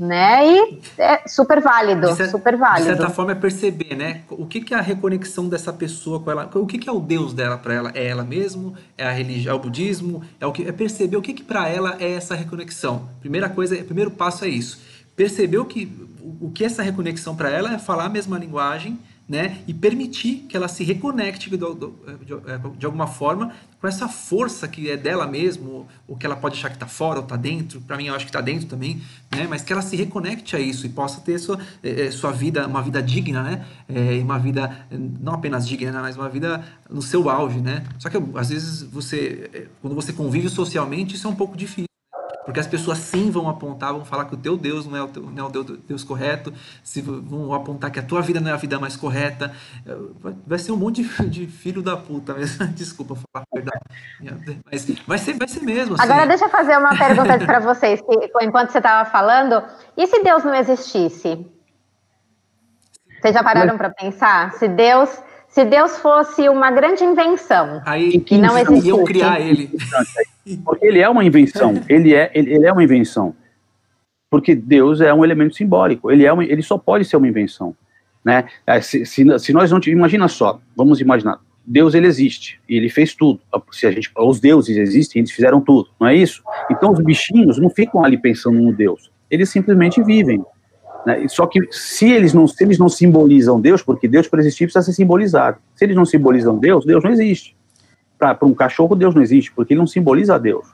[0.00, 0.50] né?
[0.50, 2.90] E é super válido, certa, super válido.
[2.90, 4.22] De certa forma é perceber, né?
[4.30, 6.50] O que, que é a reconexão dessa pessoa com ela?
[6.54, 7.92] O que, que é o Deus dela para ela?
[7.94, 8.74] É ela mesmo?
[8.96, 9.52] É a religião?
[9.52, 10.22] É o budismo?
[10.40, 10.66] É o que?
[10.66, 13.10] É perceber o que, que para ela é essa reconexão.
[13.20, 14.80] Primeira coisa, primeiro passo é isso.
[15.14, 15.92] Perceber o que
[16.40, 20.56] o que essa reconexão para ela é falar a mesma linguagem né, e permitir que
[20.56, 25.88] ela se reconecte de, de, de, alguma forma com essa força que é dela mesmo,
[26.06, 28.26] ou que ela pode achar que está fora ou está dentro, para mim eu acho
[28.26, 29.00] que está dentro também,
[29.34, 32.66] né, mas que ela se reconecte a isso e possa ter sua, é, sua vida,
[32.66, 37.30] uma vida digna, né, é, uma vida não apenas digna, mas uma vida no seu
[37.30, 37.84] auge, né.
[37.98, 41.89] Só que às vezes você, quando você convive socialmente, isso é um pouco difícil.
[42.44, 45.08] Porque as pessoas sim vão apontar, vão falar que o teu Deus não é o,
[45.08, 48.50] teu, não é o Deus, Deus correto, se vão apontar que a tua vida não
[48.50, 49.52] é a vida mais correta.
[50.20, 52.66] Vai, vai ser um monte de, de, filho da puta mesmo.
[52.72, 54.60] Desculpa falar a verdade.
[54.64, 55.94] Mas vai ser, vai ser mesmo.
[55.94, 56.04] Assim.
[56.04, 59.62] Agora deixa eu fazer uma pergunta para vocês, que, enquanto você estava falando.
[59.96, 61.46] E se Deus não existisse?
[63.20, 64.54] Vocês já pararam para pensar?
[64.54, 68.88] Se Deus se Deus fosse uma grande invenção Aí, e não existisse.
[68.88, 69.70] eu criar ele.
[70.64, 71.74] Porque ele é uma invenção.
[71.88, 73.34] Ele é, ele, ele, é uma invenção.
[74.30, 76.10] Porque Deus é um elemento simbólico.
[76.10, 77.74] Ele, é uma, ele só pode ser uma invenção.
[78.24, 78.44] Né?
[78.66, 82.88] É, se, se, se nós não imagina só, vamos imaginar, Deus ele existe e ele
[82.88, 83.40] fez tudo.
[83.72, 86.42] Se a gente, os deuses existem, eles fizeram tudo, não é isso?
[86.70, 89.10] Então os bichinhos não ficam ali pensando no Deus.
[89.30, 90.44] Eles simplesmente vivem.
[91.06, 91.26] Né?
[91.28, 94.84] Só que se eles, não, se eles não simbolizam Deus, porque Deus para existir precisa
[94.84, 95.58] ser simbolizado.
[95.74, 97.56] Se eles não simbolizam Deus, Deus não existe.
[98.18, 100.66] Para um cachorro, Deus não existe, porque ele não simboliza Deus.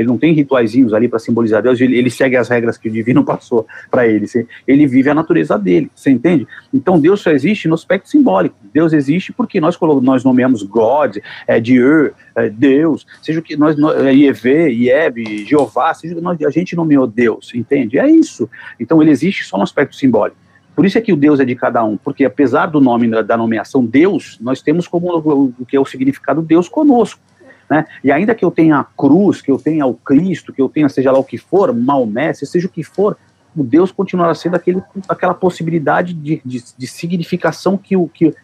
[0.00, 2.90] Ele não tem rituaizinhos ali para simbolizar Deus, ele, ele, segue as regras que o
[2.90, 4.26] divino passou para ele.
[4.66, 6.48] Ele vive a natureza dele, você entende?
[6.72, 8.56] Então Deus só existe no aspecto simbólico.
[8.72, 13.76] Deus existe porque nós, nós nomeamos God, é, Dieu, é, Deus, seja o que nós,
[13.78, 17.98] é, Yeve, Ieb, Jeová, seja nós, a gente nomeou Deus, entende?
[17.98, 18.48] É isso.
[18.78, 20.36] Então ele existe só no aspecto simbólico.
[20.74, 23.36] Por isso é que o Deus é de cada um, porque apesar do nome da
[23.36, 27.20] nomeação Deus, nós temos como o que é o significado Deus conosco.
[27.70, 27.86] Né?
[28.02, 30.88] E ainda que eu tenha a cruz, que eu tenha o Cristo, que eu tenha
[30.88, 33.16] seja lá o que for, Maomé, seja o que for,
[33.56, 38.34] o Deus continuará sendo aquele, aquela possibilidade de, de, de significação que, o, que,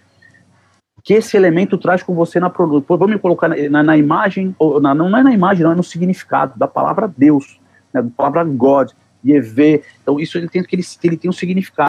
[1.02, 2.96] que esse elemento traz com você na produção.
[2.96, 5.82] Vamos me colocar na, na imagem, ou na, não é na imagem, não é no
[5.82, 7.60] significado da palavra Deus,
[7.92, 8.90] né, da palavra God,
[9.24, 9.82] Yevê.
[10.02, 11.88] Então, isso ele tem, ele, ele tem um significado.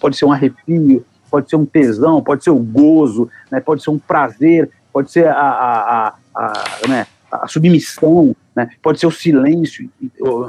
[0.00, 3.82] Pode ser um arrepio, pode ser um tesão, pode ser o um gozo, né, pode
[3.82, 8.70] ser um prazer, pode ser a, a, a, a né, a submissão, né?
[8.82, 9.88] pode ser o silêncio,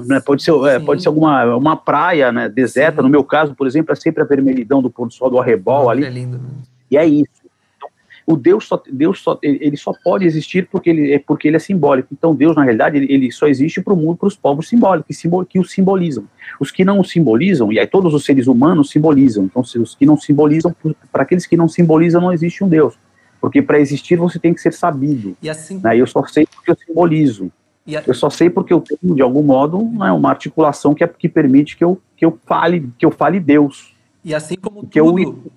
[0.06, 0.20] né?
[0.20, 2.48] pode ser, é, pode ser alguma uma praia né?
[2.48, 2.98] deserta.
[2.98, 3.04] Sim.
[3.04, 5.90] No meu caso, por exemplo, é sempre a vermelhidão do pôr do sol do arrebol
[5.90, 6.06] ali.
[6.06, 6.38] É lindo.
[6.38, 6.50] Né?
[6.90, 7.30] E é isso.
[7.78, 7.90] Então,
[8.26, 11.60] o Deus só, Deus só, ele só pode existir porque ele é porque ele é
[11.60, 12.10] simbólico.
[12.14, 15.08] Então Deus na realidade ele, ele só existe para o mundo, para os povos simbólicos
[15.08, 16.24] que, simbol, que o simbolizam.
[16.60, 19.46] Os que não o simbolizam e aí todos os seres humanos simbolizam.
[19.46, 20.74] Então os que não simbolizam,
[21.12, 22.98] para aqueles que não simbolizam não existe um Deus.
[23.40, 25.36] Porque para existir você tem que ser sabido.
[25.42, 25.98] E assim, né?
[25.98, 27.52] Eu só sei porque eu simbolizo.
[27.88, 28.04] A...
[28.06, 31.28] Eu só sei porque eu tenho, de algum modo, né, uma articulação que, é, que
[31.28, 33.96] permite que eu, que eu fale que eu fale Deus.
[34.24, 35.52] E assim como que tudo, eu...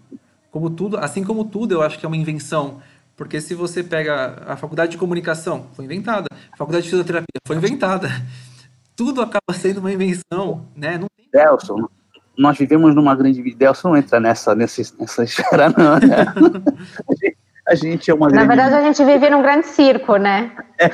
[0.51, 2.81] como tudo, assim como tudo, eu acho que é uma invenção.
[3.16, 6.27] Porque se você pega a faculdade de comunicação, foi inventada.
[6.53, 8.09] A faculdade de fisioterapia foi inventada.
[8.97, 10.99] Tudo acaba sendo uma invenção, né?
[10.99, 11.27] Não tem...
[11.33, 11.88] Delson,
[12.37, 13.55] nós vivemos numa grande...
[13.55, 15.99] Delson não entra nessa, nessa, nessa esfera, não.
[15.99, 17.35] Né?
[17.66, 20.51] a gente é uma Na verdade, a gente vive num grande circo, né?
[20.79, 20.88] É,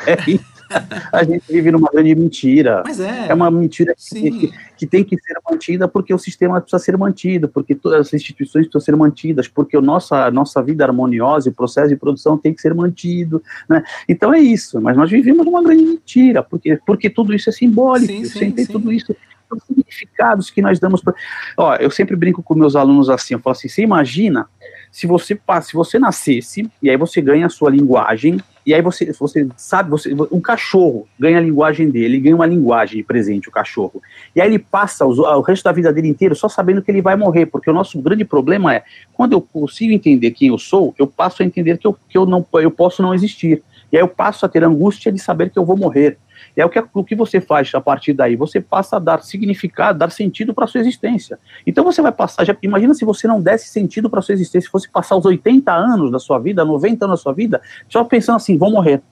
[1.13, 2.83] a gente vive numa grande mentira.
[2.85, 3.29] Mas é.
[3.29, 6.97] É uma mentira que, que, que, tem que ser mantida porque o sistema precisa ser
[6.97, 11.53] mantido, porque todas as instituições precisam ser mantidas, porque a nossa, nossa vida harmoniosa e
[11.53, 13.43] o processo de produção tem que ser mantido.
[13.69, 13.83] Né?
[14.09, 18.13] Então é isso, mas nós vivemos numa grande mentira, porque, porque tudo isso é simbólico,
[18.13, 18.67] sim, sim, sim.
[18.67, 19.17] tudo isso
[19.51, 21.01] os significados que nós damos.
[21.01, 21.15] Pra...
[21.57, 24.47] Ó, eu sempre brinco com meus alunos assim, eu falo assim, você imagina
[24.91, 29.13] se você se você nascesse e aí você ganha a sua linguagem e aí você
[29.13, 34.03] você sabe você um cachorro ganha a linguagem dele ganha uma linguagem presente o cachorro.
[34.35, 37.03] E aí ele passa os, o resto da vida dele inteiro só sabendo que ele
[37.03, 38.83] vai morrer porque o nosso grande problema é
[39.15, 42.27] quando eu consigo entender quem eu sou eu passo a entender que eu, que eu
[42.27, 43.63] não eu posso não existir.
[43.91, 46.19] E aí eu passo a ter angústia de saber que eu vou morrer
[46.57, 48.37] é o que, o que você faz a partir daí?
[48.37, 51.39] Você passa a dar significado, dar sentido para a sua existência.
[51.67, 54.71] Então você vai passar, já, imagina se você não desse sentido para a sua existência,
[54.71, 58.37] fosse passar os 80 anos da sua vida, 90 anos da sua vida, só pensando
[58.37, 59.03] assim, vou morrer,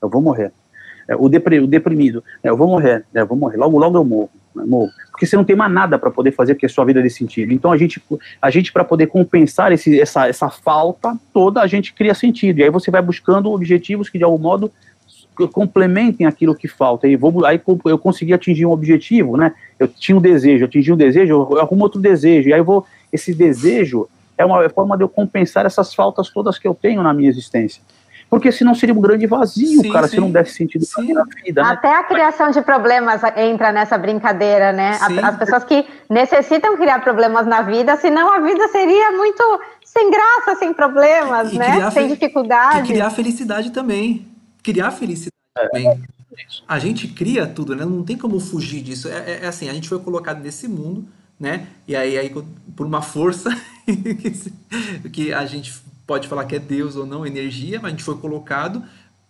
[0.00, 0.52] eu vou morrer.
[1.06, 4.30] É, o, deprimido, é, eu vou morrer, é, eu vou morrer, logo, logo eu morro.
[4.54, 4.90] Né, morro.
[5.10, 7.52] Porque você não tem mais nada para poder fazer que a sua vida dê sentido.
[7.52, 8.02] Então a gente,
[8.40, 12.60] a gente para poder compensar esse, essa, essa falta toda, a gente cria sentido.
[12.60, 14.70] E aí você vai buscando objetivos que de algum modo
[15.52, 17.08] complementem aquilo que falta.
[17.08, 19.52] E vou, aí eu consegui atingir um objetivo, né?
[19.78, 22.48] Eu tinha um desejo, atingi um desejo, eu arrumo outro desejo.
[22.48, 26.58] E aí eu vou, esse desejo é uma forma de eu compensar essas faltas todas
[26.58, 27.82] que eu tenho na minha existência.
[28.30, 30.16] Porque senão seria um grande vazio, sim, cara, sim.
[30.16, 31.62] se não desse sentido para a vida.
[31.62, 31.68] Né?
[31.68, 34.94] Até a criação de problemas entra nessa brincadeira, né?
[34.94, 35.20] Sim.
[35.20, 40.56] As pessoas que necessitam criar problemas na vida, senão a vida seria muito sem graça,
[40.58, 41.90] sem problemas, e né?
[41.92, 42.90] Sem dificuldade.
[42.90, 44.33] E criar felicidade também
[44.64, 45.68] criar felicidade é.
[45.68, 46.04] também.
[46.66, 47.84] A gente cria tudo, né?
[47.84, 49.06] Não tem como fugir disso.
[49.06, 51.06] É, é, é assim, a gente foi colocado nesse mundo,
[51.38, 51.68] né?
[51.86, 52.34] E aí, aí
[52.74, 53.50] por uma força
[55.12, 55.72] que a gente
[56.04, 58.82] pode falar que é Deus ou não, energia, mas a gente foi colocado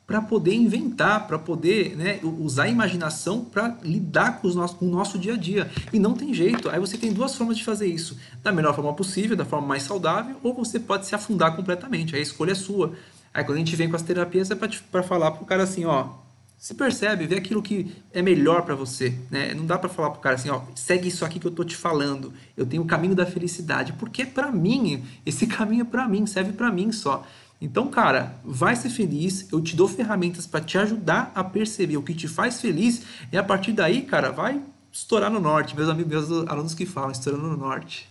[0.07, 4.87] para poder inventar, para poder né, usar a imaginação para lidar com, os nossos, com
[4.87, 5.71] o nosso dia a dia.
[5.93, 6.69] E não tem jeito.
[6.69, 8.19] Aí você tem duas formas de fazer isso.
[8.43, 12.15] Da melhor forma possível, da forma mais saudável, ou você pode se afundar completamente.
[12.15, 12.93] A escolha é sua.
[13.35, 16.11] Aí quando a gente vem com as terapias é para falar pro cara assim, ó,
[16.57, 19.53] se percebe, vê aquilo que é melhor para você, né?
[19.53, 21.77] Não dá para falar pro cara assim, ó, segue isso aqui que eu tô te
[21.77, 22.33] falando.
[22.57, 26.25] Eu tenho o caminho da felicidade, porque é para mim, esse caminho é para mim,
[26.27, 27.27] serve para mim só.
[27.61, 32.03] Então, cara, vai ser feliz, eu te dou ferramentas para te ajudar a perceber o
[32.03, 34.61] que te faz feliz e a partir daí, cara, vai
[34.93, 35.75] estourar no norte.
[35.75, 38.09] Meus amigos, meus alunos que falam, estourando no norte.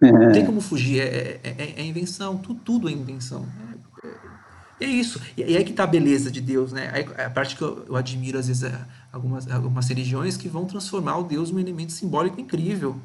[0.00, 3.46] Não tem como fugir, é, é, é, é invenção, tudo, tudo é invenção.
[4.82, 5.20] É isso.
[5.36, 6.90] E aí que tá a beleza de Deus, né?
[6.92, 10.64] Aí, a parte que eu, eu admiro, às vezes, é, algumas, algumas religiões que vão
[10.64, 12.96] transformar o Deus num elemento simbólico incrível,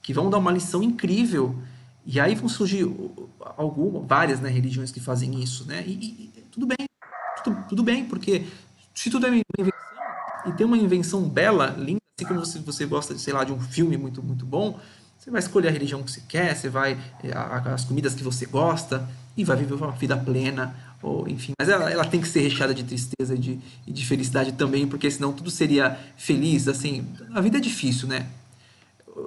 [0.00, 1.54] que vão dar uma lição incrível.
[2.06, 2.90] E aí vão surgir
[3.58, 5.84] algumas, várias né, religiões que fazem isso, né?
[5.86, 6.86] E, e tudo bem,
[7.44, 8.46] tudo, tudo, bem, porque
[8.94, 9.78] se tudo é uma invenção,
[10.46, 13.60] e tem uma invenção bela, linda, assim como você, você gosta, sei lá, de um
[13.60, 14.80] filme muito, muito bom,
[15.18, 17.32] você vai escolher a religião que você quer, você vai eh,
[17.74, 19.06] as comidas que você gosta
[19.36, 21.52] e vai viver uma vida plena, ou enfim.
[21.58, 24.86] Mas ela, ela tem que ser recheada de tristeza e de, e de felicidade também,
[24.86, 26.68] porque senão tudo seria feliz.
[26.68, 28.26] Assim, a vida é difícil, né?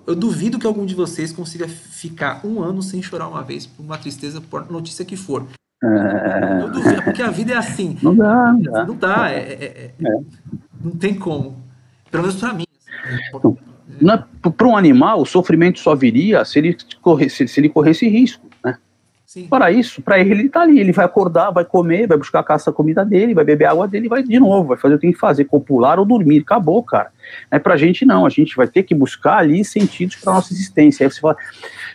[0.08, 3.84] Eu duvido que algum de vocês consiga ficar um ano sem chorar uma vez por
[3.84, 5.46] uma tristeza, por notícia que for.
[5.84, 6.64] É...
[6.64, 7.98] Eu duvido, porque a vida é assim.
[8.02, 8.86] Não dá, não dá.
[8.86, 10.20] Não dá, é, é, é, é.
[10.84, 11.62] não tem como.
[12.10, 12.66] Pelo menos para mim.
[12.86, 18.51] Assim, para um animal, o sofrimento só viria se ele corresse, se ele corresse risco.
[19.50, 20.78] Para isso, para ele, ele está ali.
[20.78, 24.10] Ele vai acordar, vai comer, vai buscar a caça comida dele, vai beber água dele,
[24.10, 26.42] vai de novo, vai fazer o que tem que fazer, copular ou dormir.
[26.42, 27.12] Acabou, cara.
[27.50, 30.52] É para a gente não, a gente vai ter que buscar ali sentidos para nossa
[30.52, 31.06] existência.
[31.06, 31.38] Aí você fala,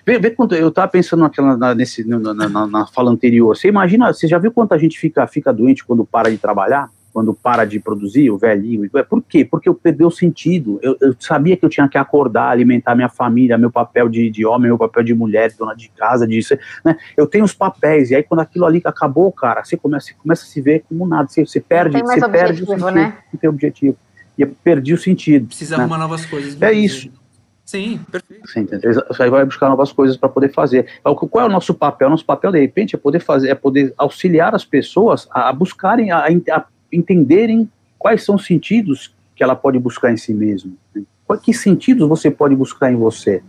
[0.06, 3.54] vê, vê quanto eu estava pensando naquela, na, nesse, na, na, na, fala anterior.
[3.54, 6.88] Você imagina, você já viu quanta gente fica, fica doente quando para de trabalhar?
[7.16, 8.90] Quando para de produzir, o velhinho.
[8.94, 9.42] É, por quê?
[9.42, 10.78] Porque eu perdi o sentido.
[10.82, 14.44] Eu, eu, sabia que eu tinha que acordar, alimentar minha família, meu papel de, de
[14.44, 16.58] homem, meu papel de mulher, dona de casa, disso.
[16.84, 16.94] Né?
[17.16, 20.42] Eu tenho os papéis, e aí quando aquilo ali acabou, cara, você começa, você começa
[20.42, 21.26] a se ver como nada.
[21.26, 22.90] Você, você perde, você perde o sentido.
[22.90, 23.16] Né?
[23.32, 23.96] Não tem objetivo.
[24.36, 25.46] E eu perdi o sentido.
[25.46, 25.84] Precisa né?
[25.84, 26.60] arrumar novas coisas.
[26.60, 27.10] É isso.
[27.64, 28.42] Sim, perfeito.
[29.08, 30.86] Você vai buscar novas coisas para poder fazer.
[31.02, 32.10] Qual é o nosso papel?
[32.10, 36.26] Nosso papel, de repente, é poder fazer, é poder auxiliar as pessoas a, buscarem, a,
[36.26, 37.68] a entenderem
[37.98, 40.72] quais são os sentidos que ela pode buscar em si mesma.
[40.94, 41.02] Né?
[41.42, 43.42] Que sentidos você pode buscar em você?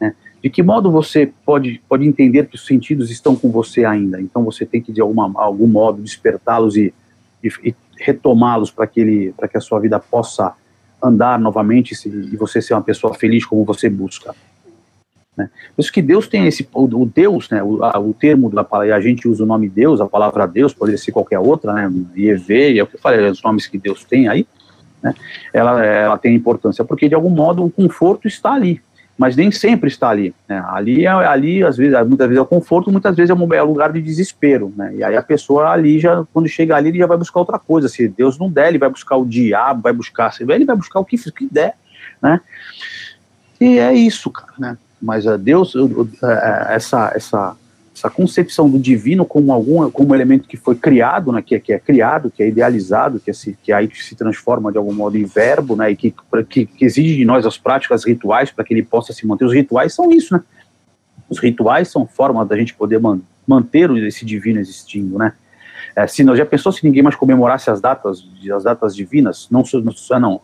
[0.00, 0.14] Né?
[0.42, 4.20] De que modo você pode, pode entender que os sentidos estão com você ainda?
[4.20, 6.92] Então você tem que, de alguma, algum modo, despertá-los e,
[7.42, 10.54] e, e retomá-los para que, que a sua vida possa
[11.02, 14.34] andar novamente e você ser uma pessoa feliz como você busca.
[15.36, 15.48] Né?
[15.74, 19.00] Por isso que Deus tem esse, o, Deus, né, o, a, o termo da a
[19.00, 22.82] gente usa o nome Deus, a palavra Deus, poderia ser qualquer outra, né, IEV, é
[22.82, 24.46] o que eu falei, os nomes que Deus tem aí,
[25.02, 25.14] né,
[25.52, 28.82] ela, ela tem importância, porque de algum modo o conforto está ali,
[29.16, 32.46] mas nem sempre está ali, né, ali, é, ali às vezes, muitas vezes é o
[32.46, 35.98] conforto, muitas vezes é é um lugar de desespero, né, e aí a pessoa ali
[35.98, 38.78] já, quando chega ali, ele já vai buscar outra coisa, se Deus não der, ele
[38.78, 41.74] vai buscar o diabo, vai buscar, ele vai buscar o que, o que der,
[42.20, 42.38] né,
[43.58, 45.74] e é isso, cara, né, mas a Deus,
[46.68, 47.56] essa, essa,
[47.94, 51.72] essa concepção do divino como algum como elemento que foi criado, né, que, é, que
[51.72, 55.24] é criado, que é idealizado, que, é, que aí se transforma de algum modo em
[55.24, 56.14] verbo, né, e que,
[56.48, 59.44] que, que exige de nós as práticas rituais para que ele possa se manter.
[59.44, 60.42] Os rituais são isso, né?
[61.28, 65.32] Os rituais são forma da gente poder man, manter esse divino existindo, né?
[65.94, 68.24] É, se não, já pensou se ninguém mais comemorasse as datas,
[68.54, 69.46] as datas divinas?
[69.50, 70.40] Não, não, não,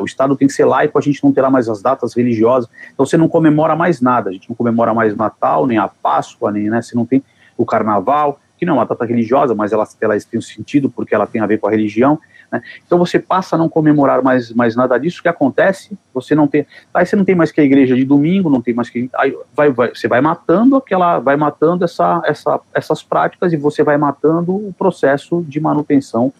[0.00, 3.06] o Estado tem que ser laico, a gente não terá mais as datas religiosas, então
[3.06, 6.68] você não comemora mais nada, a gente não comemora mais Natal, nem a Páscoa, nem,
[6.68, 7.22] né, você não tem
[7.56, 11.14] o Carnaval, que não é uma data religiosa, mas ela, ela tem um sentido porque
[11.14, 12.18] ela tem a ver com a religião,
[12.50, 12.62] né?
[12.86, 15.96] Então você passa a não comemorar mais, mais nada disso, o que acontece?
[16.12, 18.74] Você não tem, aí você não tem mais que a igreja de domingo, não tem
[18.74, 23.52] mais que, aí vai, vai, você vai matando aquela, vai matando essa, essa, essas práticas
[23.52, 26.32] e você vai matando o processo de manutenção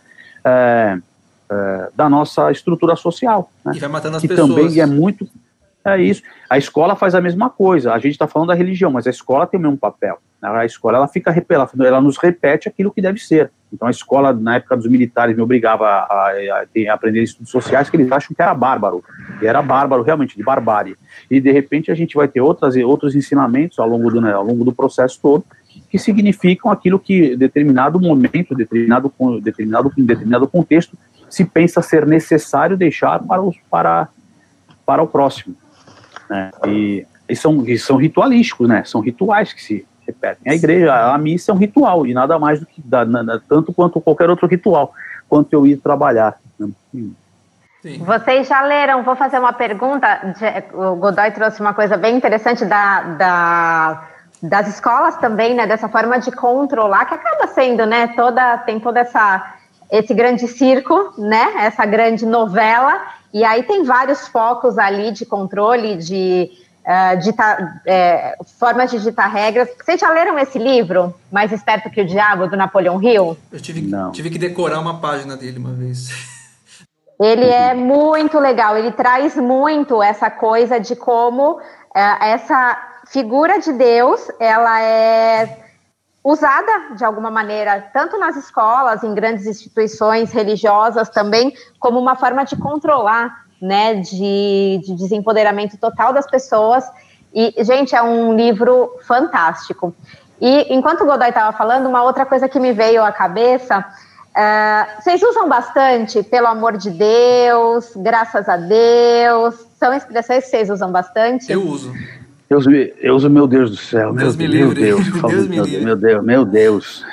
[0.44, 0.98] é,
[1.50, 3.72] é, da nossa estrutura social, né?
[3.74, 4.48] E vai matando as que pessoas.
[4.48, 5.28] também é muito
[5.84, 6.22] é isso.
[6.48, 7.92] A escola faz a mesma coisa.
[7.92, 10.18] A gente está falando da religião, mas a escola tem o mesmo papel.
[10.42, 13.50] A escola ela fica ela, nos repete aquilo que deve ser.
[13.72, 17.90] Então a escola na época dos militares me obrigava a, a, a, aprender estudos sociais
[17.90, 19.04] que eles acham que era bárbaro.
[19.40, 20.96] E era bárbaro realmente de barbárie.
[21.30, 24.44] E de repente a gente vai ter outras outros ensinamentos ao longo do né, ao
[24.44, 25.44] longo do processo todo
[25.88, 30.96] que significam aquilo que determinado momento, determinado determinado determinado contexto
[31.28, 34.08] se pensa ser necessário deixar para os para
[34.84, 35.54] para o próximo.
[36.28, 36.50] Né?
[36.66, 38.82] E, e, são, e são ritualísticos, né?
[38.84, 40.52] São rituais que se repetem.
[40.52, 43.72] A igreja, a missa é um ritual, e nada mais do que, da, na, tanto
[43.72, 44.92] quanto qualquer outro ritual,
[45.28, 46.38] quanto eu ir trabalhar.
[46.58, 46.68] Né?
[47.82, 48.04] Sim.
[48.04, 50.34] Vocês já leram, vou fazer uma pergunta,
[50.74, 54.08] o Godoy trouxe uma coisa bem interessante da, da,
[54.42, 59.00] das escolas também, né, dessa forma de controlar, que acaba sendo, né, toda, tem toda
[59.00, 59.54] essa,
[59.90, 63.00] esse grande circo, né, essa grande novela,
[63.32, 66.50] e aí tem vários focos ali de controle, de
[66.84, 69.68] uh, ditar, é, formas de ditar regras.
[69.78, 73.36] Vocês já leram esse livro, Mais Esperto que o Diabo, do Napoleão Hill?
[73.52, 76.08] Eu tive, tive que decorar uma página dele uma vez.
[77.20, 81.60] Ele é muito legal, ele traz muito essa coisa de como uh,
[81.94, 82.78] essa
[83.08, 85.58] figura de Deus, ela é
[86.24, 92.44] usada de alguma maneira, tanto nas escolas, em grandes instituições religiosas também, como uma forma
[92.44, 96.84] de controlar, né, de, de desempoderamento total das pessoas.
[97.34, 99.94] E, gente, é um livro fantástico.
[100.40, 103.84] E enquanto o Godoy estava falando, uma outra coisa que me veio à cabeça
[104.30, 109.54] Uh, vocês usam bastante, pelo amor de Deus, graças a Deus.
[109.76, 111.50] São expressões que vocês usam bastante?
[111.50, 111.92] Eu uso.
[112.48, 114.12] Eu uso, eu uso meu Deus do céu.
[114.12, 114.82] Deus meu, me livre.
[114.82, 115.84] Meu Deus, Deus meu, me livre.
[115.84, 117.04] meu Deus, meu Deus.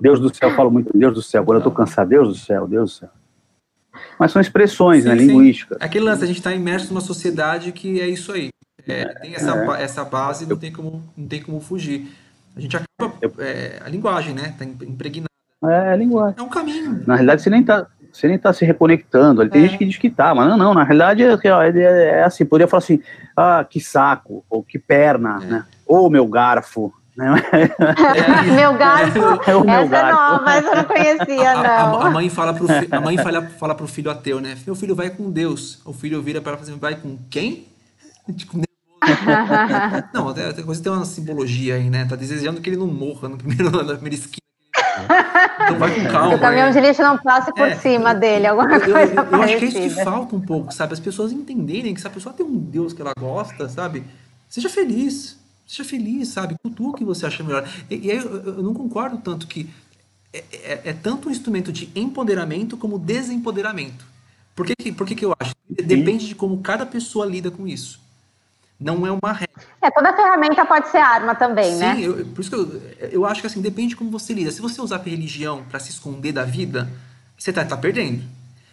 [0.00, 1.44] Deus do céu, eu falo muito Deus do céu.
[1.44, 3.08] Quando eu tô cansado, Deus do céu, Deus do céu.
[4.18, 5.16] Mas são expressões, Sim, né?
[5.18, 5.26] sim.
[5.26, 5.78] Linguísticas.
[5.80, 8.48] Aquele lance, a gente está imerso numa sociedade que é isso aí.
[8.86, 12.08] É, tem essa, ba- essa base, não tem, como, não tem como fugir.
[12.56, 13.14] A gente acaba.
[13.38, 14.54] é, a linguagem, né?
[14.58, 15.28] Tá impregnada.
[15.64, 16.36] É, é linguagem.
[16.38, 17.02] É um caminho.
[17.06, 19.40] Na realidade, você nem tá, você nem tá se reconectando.
[19.40, 19.68] Ali tem É.
[19.68, 20.72] gente que diz que tá, mas não, não.
[20.72, 21.36] Na realidade, é,
[21.78, 23.02] é, é assim, poderia falar assim,
[23.36, 25.46] ah, que saco, ou que perna, É.
[25.46, 25.64] né?
[25.86, 26.92] Ou meu garfo.
[27.16, 27.34] Né?
[28.54, 29.18] meu garfo,
[29.50, 32.00] É o meu essa é nova, essa eu não conhecia, A, a- não.
[32.02, 34.56] a mãe fala pro fi- a mãe fala, fala pro filho ateu, né?
[34.66, 35.80] Meu filho vai com Deus.
[35.84, 37.66] O filho vira para ela e fala assim, vai com quem?
[38.36, 38.60] Tipo.
[40.12, 42.04] Não, até, coisa tem uma simbologia aí, né?
[42.06, 44.40] Tá desejando que ele não morra no primeiro, na primeira esquina.
[45.64, 46.34] Então vai com calma.
[46.34, 46.70] o caminhão é.
[46.72, 47.76] de lixo não passe por É.
[47.76, 50.40] cima dele, alguma Eu, eu- coisa eu- eu acho que é isso que falta um
[50.40, 50.92] pouco, sabe?
[50.94, 54.04] As pessoas entenderem que se a pessoa tem um Deus que ela gosta, sabe?
[54.48, 55.38] Seja feliz.
[55.66, 56.54] Seja feliz, sabe?
[56.62, 57.68] Cultua o que você acha melhor.
[57.90, 59.68] E, e aí eu, eu não concordo tanto que
[60.32, 64.04] é, é- é tanto um instrumento de empoderamento como desempoderamento.
[64.54, 65.54] Por que, que- por que, que eu acho?
[65.68, 68.00] Depende de como cada pessoa lida com isso.
[68.78, 69.62] Não é uma regra.
[69.82, 71.96] É, toda ferramenta pode ser arma também, Sim, né?
[72.00, 74.50] eu- por isso que eu, eu acho que assim, depende de como você lida.
[74.52, 76.88] Se você usar a religião para se esconder da vida,
[77.38, 78.22] você tá, tá perdendo.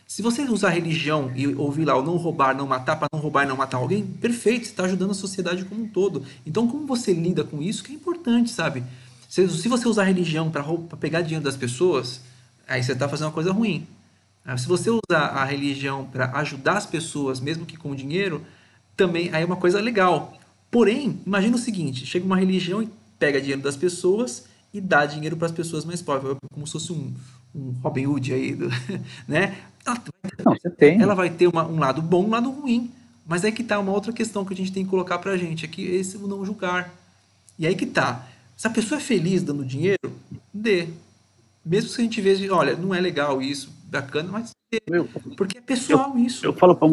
[0.08, 3.20] Se você usar a religião e ouvir lá o não roubar, não matar, para não
[3.20, 6.24] roubar e não matar alguém, perfeito, você está ajudando a sociedade como um todo.
[6.45, 8.84] Então, como você lida com isso que é importante, sabe?
[9.28, 10.64] Se, se você usar a religião para
[10.99, 12.22] pegar dinheiro das pessoas,
[12.68, 13.88] aí você está fazendo uma coisa ruim.
[14.45, 18.45] Ah, Se você usar a religião para ajudar as pessoas, mesmo que com dinheiro,
[18.95, 20.38] também aí é uma coisa legal.
[20.70, 25.38] Porém, imagina o seguinte: chega uma religião e pega dinheiro das pessoas e dá dinheiro
[25.38, 27.14] para as pessoas mais pobres, como se fosse um,
[27.56, 28.58] um Robin Hood aí,
[29.28, 29.56] né?
[29.86, 31.02] Ela vai- Não, você tem.
[31.02, 32.92] ela vai ter uma- um lado bom, um lado ruim.
[33.26, 35.66] Mas aí que tá uma outra questão que a gente tem que colocar pra gente,
[35.66, 36.94] é que esse não julgar.
[37.58, 38.26] E aí que tá.
[38.58, 40.00] Se a pessoa é feliz dando dinheiro,
[40.54, 40.88] dê.
[41.66, 44.82] Mesmo se a gente veja, olha, não é legal isso, bacana, mas dê.
[44.88, 45.08] Eu,
[45.38, 46.46] Porque é pessoal isso.
[46.46, 46.88] eu falo pra,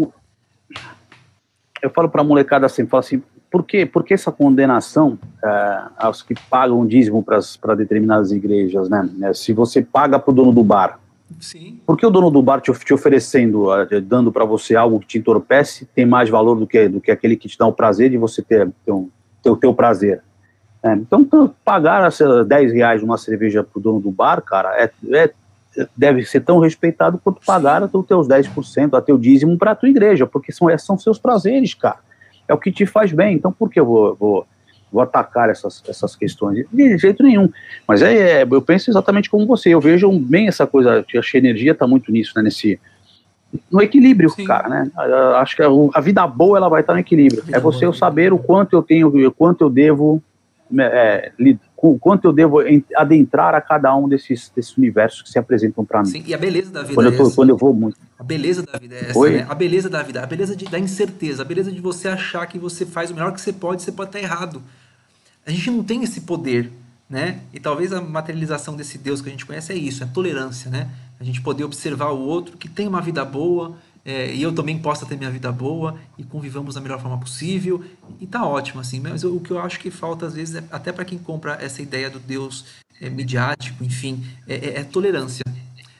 [1.82, 6.22] eu falo pra molecada assim, falo assim, por que, por que essa condenação é, aos
[6.22, 9.08] que pagam dízimo para determinadas igrejas, né?
[9.22, 11.00] É, Se você paga pro dono do bar,
[11.38, 11.80] Sim.
[11.86, 15.06] Por que o dono do bar te, te oferecendo, eh, dando para você algo que
[15.06, 18.10] te entorpece, tem mais valor do que, do que aquele que te dá o prazer
[18.10, 19.08] de você ter, ter, um,
[19.42, 20.22] ter o teu prazer?
[20.82, 25.32] É, então, pagar assim, 10 reais numa cerveja pro dono do bar, cara, é, é-
[25.96, 30.26] deve ser tão respeitado quanto pagar os teus 10%, a teu dízimo para tua igreja,
[30.26, 31.98] porque são, são seus prazeres, cara.
[32.48, 33.36] É o que te faz bem.
[33.36, 34.46] Então, por que eu vou, vou,
[34.92, 36.66] vou atacar essas, essas questões?
[36.72, 37.48] De jeito nenhum.
[37.86, 39.70] Mas é, é, eu penso exatamente como você.
[39.70, 42.42] Eu vejo bem essa coisa, que acho que a energia está muito nisso, né?
[42.42, 42.78] Nesse,
[43.70, 44.44] no equilíbrio, Sim.
[44.44, 44.90] cara, né?
[44.96, 47.44] Eu Acho que a, a vida boa ela vai estar no equilíbrio.
[47.52, 47.88] É você boa.
[47.88, 50.22] eu saber o quanto eu tenho, o quanto eu devo,
[50.78, 55.30] é, li- o quanto eu devo en- adentrar a cada um desses, desses universos que
[55.30, 56.08] se apresentam para mim.
[56.10, 56.22] Sim.
[56.26, 57.34] E a beleza da vida Quando é eu, tô- essa.
[57.34, 57.96] quando eu vou muito.
[58.18, 59.30] A beleza da vida é essa, Oi?
[59.38, 59.46] né?
[59.48, 62.58] A beleza da vida, a beleza de- da incerteza, a beleza de você achar que
[62.58, 64.62] você faz o melhor que você pode, você pode estar errado.
[65.46, 66.70] A gente não tem esse poder,
[67.08, 67.40] né?
[67.52, 70.70] E talvez a materialização desse Deus que a gente conhece é isso, é a tolerância,
[70.70, 70.88] né?
[71.18, 73.74] A gente poder observar o outro que tem uma vida boa,
[74.04, 77.84] é, e eu também possa ter minha vida boa, e convivamos da melhor forma possível,
[78.20, 79.00] e tá ótimo, assim.
[79.00, 81.82] Mas o que eu acho que falta, às vezes, é, até para quem compra essa
[81.82, 82.64] ideia do Deus
[83.00, 85.42] é, midiático, enfim, é, é- é tolerância.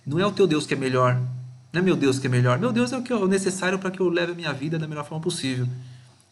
[0.06, 1.20] Não é o teu Deus que é melhor,
[1.72, 2.58] não é meu Deus que é melhor.
[2.58, 4.88] Meu Deus é o que é necessário para que eu leve a minha vida da
[4.88, 5.66] melhor forma possível.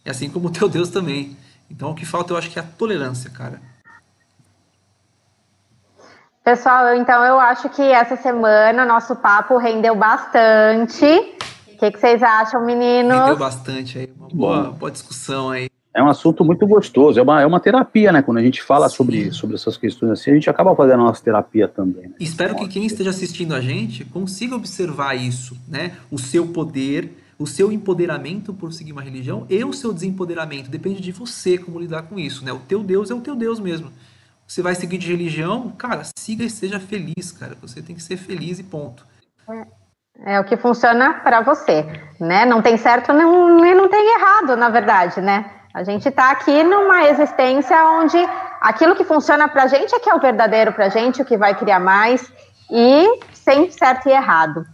[0.05, 1.37] E assim como o teu Deus também.
[1.71, 3.61] Então o que falta eu acho que é a tolerância, cara.
[6.43, 11.05] Pessoal, então eu acho que essa semana nosso papo rendeu bastante.
[11.79, 13.17] O que, que vocês acham, meninos?
[13.17, 15.71] Rendeu bastante aí, uma boa, boa discussão aí.
[15.95, 18.21] É um assunto muito gostoso, é uma, é uma terapia, né?
[18.21, 18.97] Quando a gente fala Sim.
[18.97, 22.09] sobre, sobre essas questões assim, a gente acaba fazendo a nossa terapia também.
[22.09, 22.15] Né?
[22.19, 25.93] Espero que quem esteja assistindo a gente consiga observar isso, né?
[26.11, 30.69] O seu poder, o seu empoderamento por seguir uma religião e o seu desempoderamento.
[30.69, 32.53] Depende de você como lidar com isso, né?
[32.53, 33.93] O teu Deus é o teu Deus mesmo.
[34.49, 37.57] Você vai seguir de religião, cara, siga e seja feliz, cara.
[37.63, 39.07] Você tem que ser feliz e ponto.
[39.49, 39.78] É
[40.41, 41.87] o que funciona para você,
[42.19, 42.45] né?
[42.45, 45.45] Não tem certo não, não tem errado, na verdade, né?
[45.73, 48.19] A gente está aqui numa existência onde
[48.61, 51.25] aquilo que funciona para a gente é que é o verdadeiro para a gente, o
[51.25, 52.33] que vai criar mais,
[52.71, 54.67] e sem certo e errado.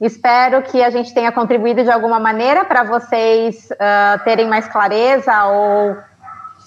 [0.00, 5.44] Espero que a gente tenha contribuído de alguma maneira para vocês ah, terem mais clareza
[5.46, 5.96] ou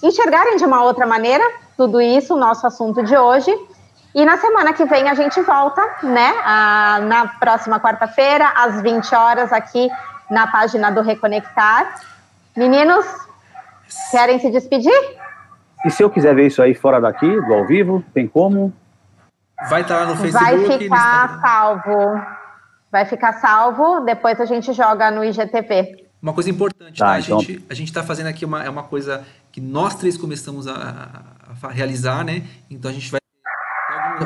[0.02, 1.44] enxergarem de uma outra maneira
[1.76, 3.56] tudo isso, o nosso assunto de hoje.
[4.18, 6.34] E na semana que vem a gente volta, né?
[6.44, 9.88] Ah, na próxima quarta-feira, às 20 horas, aqui
[10.28, 12.00] na página do Reconectar.
[12.56, 13.06] Meninos,
[14.10, 14.92] querem se despedir?
[15.84, 18.72] E se eu quiser ver isso aí fora daqui, do ao vivo, tem como?
[19.70, 20.66] Vai estar tá lá no Facebook.
[20.66, 22.20] Vai ficar salvo.
[22.90, 26.08] Vai ficar salvo, depois a gente joga no IGTV.
[26.20, 27.12] Uma coisa importante, tá?
[27.12, 27.38] A, então...
[27.38, 31.22] gente, a gente está fazendo aqui uma, é uma coisa que nós três começamos a,
[31.62, 32.42] a realizar, né?
[32.68, 33.17] Então a gente vai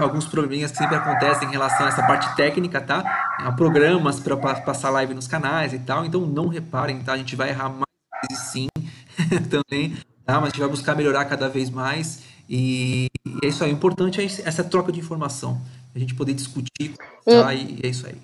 [0.00, 3.02] alguns probleminhas que sempre acontecem em relação a essa parte técnica, tá?
[3.38, 7.12] Há programas para passar live nos canais e tal, então não reparem, tá?
[7.12, 7.82] A gente vai errar mais
[8.28, 8.68] vezes sim
[9.50, 10.34] também, tá?
[10.34, 13.08] Mas a gente vai buscar melhorar cada vez mais e,
[13.42, 13.70] é isso aí.
[13.70, 15.60] O importante é essa troca de informação,
[15.94, 17.54] a gente poder discutir, tá?
[17.54, 18.16] E, e é isso aí.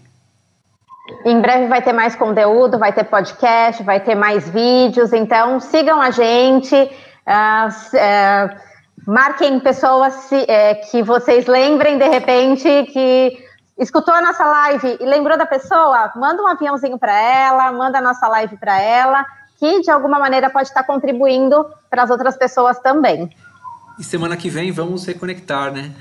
[1.25, 6.01] Em breve vai ter mais conteúdo, vai ter podcast, vai ter mais vídeos, então sigam
[6.01, 6.75] a gente.
[6.75, 8.68] Uh, uh,
[9.07, 13.45] Marquem pessoas é, que vocês lembrem de repente que
[13.79, 18.03] escutou a nossa live e lembrou da pessoa, manda um aviãozinho para ela, manda a
[18.03, 19.25] nossa live para ela,
[19.59, 23.31] que de alguma maneira pode estar contribuindo para as outras pessoas também.
[23.99, 25.93] E semana que vem vamos reconectar, né?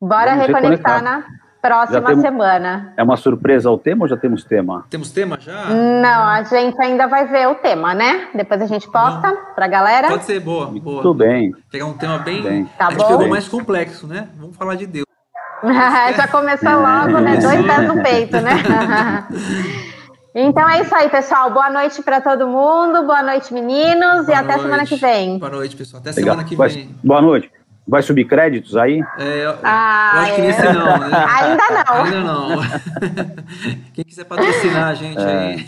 [0.00, 1.24] Bora vamos reconectar, reconectar, né?
[1.60, 2.92] Próxima temos, semana.
[2.96, 4.84] É uma surpresa o tema ou já temos tema?
[4.90, 5.68] Temos tema já?
[5.68, 8.28] Não, a gente ainda vai ver o tema, né?
[8.34, 10.08] Depois a gente posta para pra galera.
[10.08, 11.02] Pode ser, boa, boa.
[11.02, 11.54] Tudo bem.
[11.70, 12.42] Pegar um tema bem.
[12.42, 12.64] bem.
[12.78, 13.08] Tá a gente bom.
[13.08, 14.28] pegou mais complexo, né?
[14.38, 15.06] Vamos falar de Deus.
[16.16, 17.36] já começou logo, né?
[17.36, 19.26] Dois pés no peito, né?
[20.32, 21.50] Então é isso aí, pessoal.
[21.50, 23.04] Boa noite para todo mundo.
[23.04, 24.26] Boa noite, meninos.
[24.26, 25.38] Boa e até semana que vem.
[25.38, 26.00] Boa noite, pessoal.
[26.00, 26.36] Até Legal.
[26.36, 26.94] semana que vem.
[27.02, 27.50] Boa noite.
[27.86, 29.02] Vai subir créditos aí?
[29.18, 31.10] É, eu, ah, eu acho que nesse não, né?
[31.28, 32.04] Ainda não.
[32.04, 32.58] Ainda não.
[33.92, 35.24] Quem quiser patrocinar a gente é.
[35.24, 35.66] aí.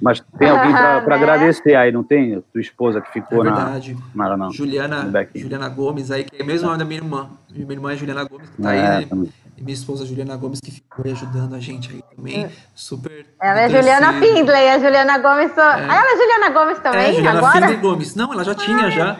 [0.00, 1.14] Mas tem alguém para né?
[1.14, 2.40] agradecer aí, não tem?
[2.52, 3.96] Tua esposa que ficou é verdade.
[4.14, 4.28] na.
[4.28, 4.56] Verdade.
[4.56, 7.28] Juliana, Juliana Gomes aí, que é mesmo nome da minha irmã.
[7.50, 9.28] Minha irmã é Juliana Gomes, que tá é, aí, né?
[9.56, 12.48] E minha esposa Juliana Gomes, que ficou ajudando a gente aí também.
[12.74, 13.26] Super.
[13.40, 15.56] Ela é Juliana Findlay, a Juliana Gomes.
[15.56, 15.60] É.
[15.60, 17.10] Ah, ela é Juliana Gomes também?
[17.10, 17.52] É, Juliana agora?
[17.52, 18.14] Findlay Gomes.
[18.14, 19.16] Não, ela já tinha, já.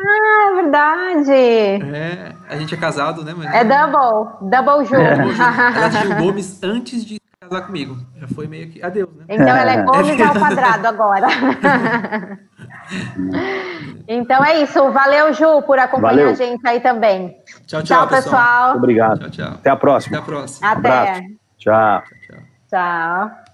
[0.00, 1.32] Ah, é verdade.
[1.32, 3.34] É, a gente é casado, né?
[3.36, 3.54] Mas...
[3.54, 4.96] É double, double Ju.
[4.96, 5.12] É.
[5.76, 7.96] Ela tinha o Gomes antes de casar comigo.
[8.16, 9.24] Já foi meio que adeus, né?
[9.28, 11.26] Então ela é Gomes ao quadrado agora.
[14.06, 14.90] então é isso.
[14.90, 16.30] Valeu, Ju, por acompanhar Valeu.
[16.30, 17.36] a gente aí também.
[17.66, 18.32] Tchau, tchau, tchau pessoal.
[18.32, 18.76] pessoal.
[18.76, 19.18] Obrigado.
[19.20, 19.54] Tchau, tchau.
[19.54, 20.18] Até a próxima.
[20.18, 20.70] Até a próxima.
[20.70, 21.20] Até.
[21.58, 22.02] Tchau.
[22.26, 22.38] Tchau.
[22.70, 23.49] tchau.